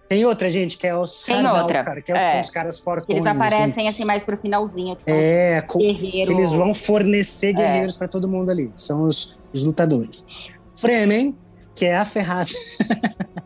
[0.08, 2.18] Tem outra, gente, que é os Tem outra, Sardaukar, que é.
[2.18, 3.06] são os caras fortes.
[3.06, 6.28] Que eles aparecem assim mais pro finalzinho, que são É, com, guerreiros.
[6.28, 7.52] que eles vão fornecer É.
[7.54, 8.70] guerreiros pra todo mundo ali.
[8.76, 10.24] São os, os lutadores.
[10.76, 11.36] Fremen,
[11.74, 12.50] que é a ferrada.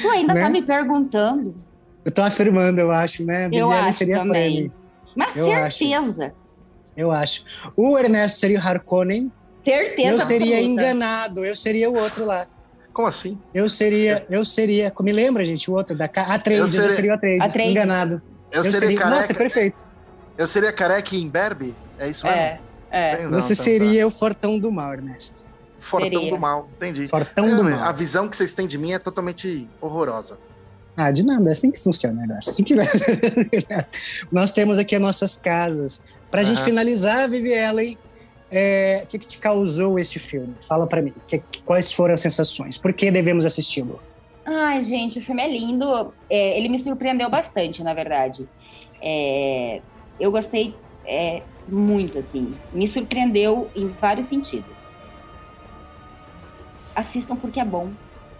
[0.00, 0.40] Tu ainda Né?
[0.42, 1.54] tá me perguntando.
[2.04, 3.48] Eu tô afirmando, eu acho, né?
[3.52, 4.56] Eu acho seria também.
[4.68, 4.72] Fanny,
[5.16, 6.34] Mas Eu certeza.
[6.96, 7.44] eu acho.
[7.76, 9.32] O Ernesto seria o Harkonnen.
[9.64, 10.82] Certeza eu seria absoluta.
[10.82, 12.46] enganado, eu seria o outro lá.
[12.94, 13.38] Como assim?
[13.52, 16.94] Eu seria, eu seria, me lembra, gente, o outro da Ca- Atreides, Eu eu, seria-
[16.96, 17.72] seria o Atreides, Atreides.
[17.72, 18.22] enganado.
[18.52, 19.16] Eu, seria, seria, careca.
[19.20, 19.86] nossa, perfeito.
[20.38, 21.74] Eu seria careca e imberbe?
[21.98, 22.40] É isso mesmo?
[22.40, 23.22] É, é.
[23.26, 25.42] Não, Você tá, seria o fortão do mal, Ernesto.
[25.44, 25.48] tá.
[25.80, 26.30] Fortão seria.
[26.30, 27.06] do mal, entendi.
[27.08, 27.94] Fortão É, do A mal.
[27.94, 30.38] visão que vocês têm de mim é totalmente horrorosa.
[30.96, 32.50] Ah, de nada, é assim que funciona negócio.
[32.50, 32.74] Assim que...
[34.30, 36.02] Nós temos aqui as nossas casas.
[36.30, 36.64] Pra gente Aham.
[36.66, 37.98] finalizar, Vivi Ellen,
[38.56, 40.54] é, o que, que te causou este filme?
[40.60, 42.78] Fala pra mim, que- quais foram as sensações?
[42.78, 44.00] Por que devemos assisti-lo?
[44.46, 46.12] Ai, gente, o filme é lindo.
[46.30, 48.46] É, ele me surpreendeu bastante, na verdade.
[49.00, 49.80] É,
[50.20, 50.74] eu gostei
[51.06, 52.54] é, muito, assim.
[52.72, 54.88] Me surpreendeu em vários sentidos.
[56.94, 57.90] Assistam porque é bom.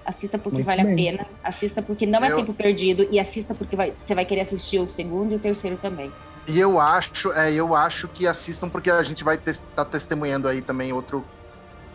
[0.07, 0.93] Assista porque Muito vale bem.
[0.93, 1.27] a pena.
[1.43, 3.09] Assista porque não é Eu- tempo perdido.
[3.11, 6.13] E assista porque vai- você vai querer assistir o segundo e o terceiro também.
[6.47, 10.61] E eu acho, é, eu acho que assistam porque a gente vai estar testemunhando aí
[10.61, 11.25] também outro,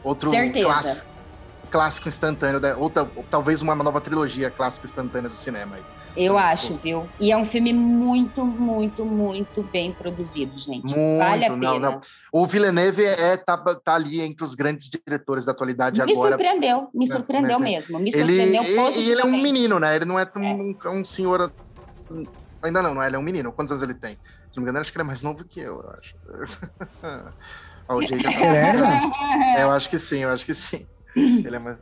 [0.04, 0.32] outro
[0.62, 1.08] clássico,
[1.70, 5.76] clássico instantâneo, ou, ou talvez uma nova trilogia clássica instantânea do cinema.
[5.76, 5.84] Aí.
[6.16, 7.08] Eu Muito acho, viu?
[7.20, 10.96] E é um filme muito, muito, muito bem produzido, gente.
[10.96, 11.92] Muito, vale a não, pena.
[11.92, 12.02] não.
[12.34, 16.32] O Villeneuve é, tá, tá ali entre os grandes diretores da atualidade Me agora.
[16.32, 18.00] surpreendeu, me Né, surpreendeu é- mesmo.
[18.00, 19.96] Me Ele, surpreendeu e, e ele é um menino, né?
[19.96, 21.54] Ele não é tão- um, um senhor.
[22.64, 23.08] Ainda não, não é?
[23.08, 23.52] Ele é um menino.
[23.52, 24.12] Quantos anos ele tem?
[24.50, 26.16] Se não me engano, acho que ele é mais novo que eu, eu acho.
[27.88, 29.24] Ó, o Jay já Será, Ernesto?
[29.58, 30.86] É, eu acho que sim, eu acho que sim.
[31.16, 31.78] Ele é mais.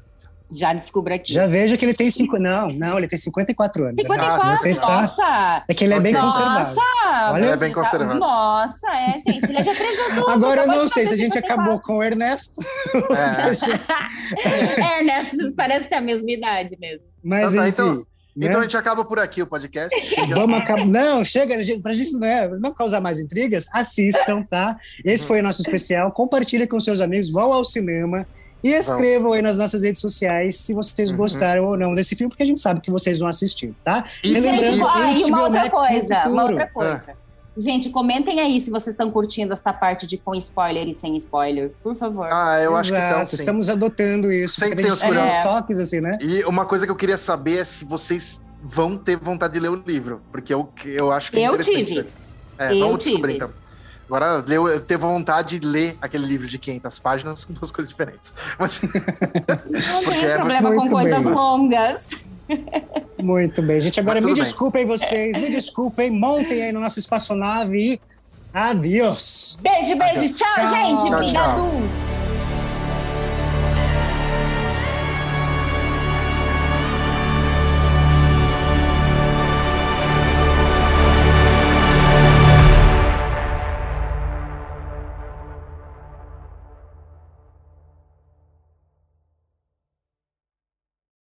[0.49, 1.33] Já descubra aqui.
[1.33, 2.37] Já vejo que ele tem cinco.
[2.39, 3.95] Não, não, ele tem 54 anos.
[4.01, 4.61] 54, Ernesto.
[4.63, 5.01] Você está.
[5.01, 5.63] nossa!
[5.67, 6.23] É que ele é bem Ok.
[6.25, 6.69] conservado.
[6.75, 7.31] Nossa!
[7.33, 8.19] Olha, Ele é bem conservado.
[8.19, 9.43] Nossa, é, gente.
[9.49, 10.29] Ele é de apresentou.
[10.29, 11.53] Agora eu não sei se a gente 54.
[11.53, 12.61] acabou com o Ernesto.
[12.95, 13.51] É.
[14.81, 17.09] É, Ernesto, vocês parecem ter a mesma idade mesmo.
[17.21, 18.07] Mas Então tá, então-
[18.37, 18.47] né?
[18.47, 19.89] Então a gente acaba por aqui o podcast.
[20.29, 20.85] Vamos acabar.
[20.85, 24.77] Não, chega, gente, pra gente né, não causar mais intrigas, assistam, tá?
[25.03, 26.11] Esse foi o nosso especial.
[26.11, 28.27] Compartilha com seus amigos, vão ao cinema
[28.63, 31.17] e escrevam aí nas nossas redes sociais se vocês Uhum.
[31.17, 34.05] gostaram ou não desse filme, porque a gente sabe que vocês vão assistir, tá?
[34.23, 37.03] E E lembrando- Gente, ah, e uma outra Max no coisa, uma outra coisa.
[37.57, 41.71] Gente, comentem aí se vocês estão curtindo essa parte de com spoiler e sem spoiler,
[41.81, 42.27] por favor.
[42.31, 43.35] Ah, eu acho que Exato, estão sim.
[43.37, 44.59] Estamos adotando isso.
[44.61, 45.37] Tem a os curiosos.
[45.41, 46.17] toques, assim, né?
[46.21, 49.69] E uma coisa que eu queria saber é se vocês vão ter vontade de ler
[49.69, 51.95] o livro, porque eu, eu acho que é Eu interessante.
[51.95, 52.07] tive.
[52.59, 53.45] É, Eu vamos descobrir tive.
[53.45, 53.66] então.
[54.07, 57.89] Agora, ler- eu ter vontade de ler aquele livro de 500 páginas são duas coisas
[57.89, 58.33] diferentes.
[58.57, 61.33] Mas, Não tem é problema com muito coisas bem.
[61.33, 62.09] longas.
[63.21, 63.99] Muito bem, gente.
[63.99, 64.35] Agora me bem.
[64.35, 68.01] desculpem vocês, me desculpem, montem aí no nosso espaçonave e
[68.53, 69.57] adiós.
[69.61, 70.33] Beijo, beijo.
[70.33, 70.69] Tchau, Tchau.
[70.69, 71.01] gente.
[71.01, 71.19] Tchau, tchau.
[71.19, 72.26] Obrigado.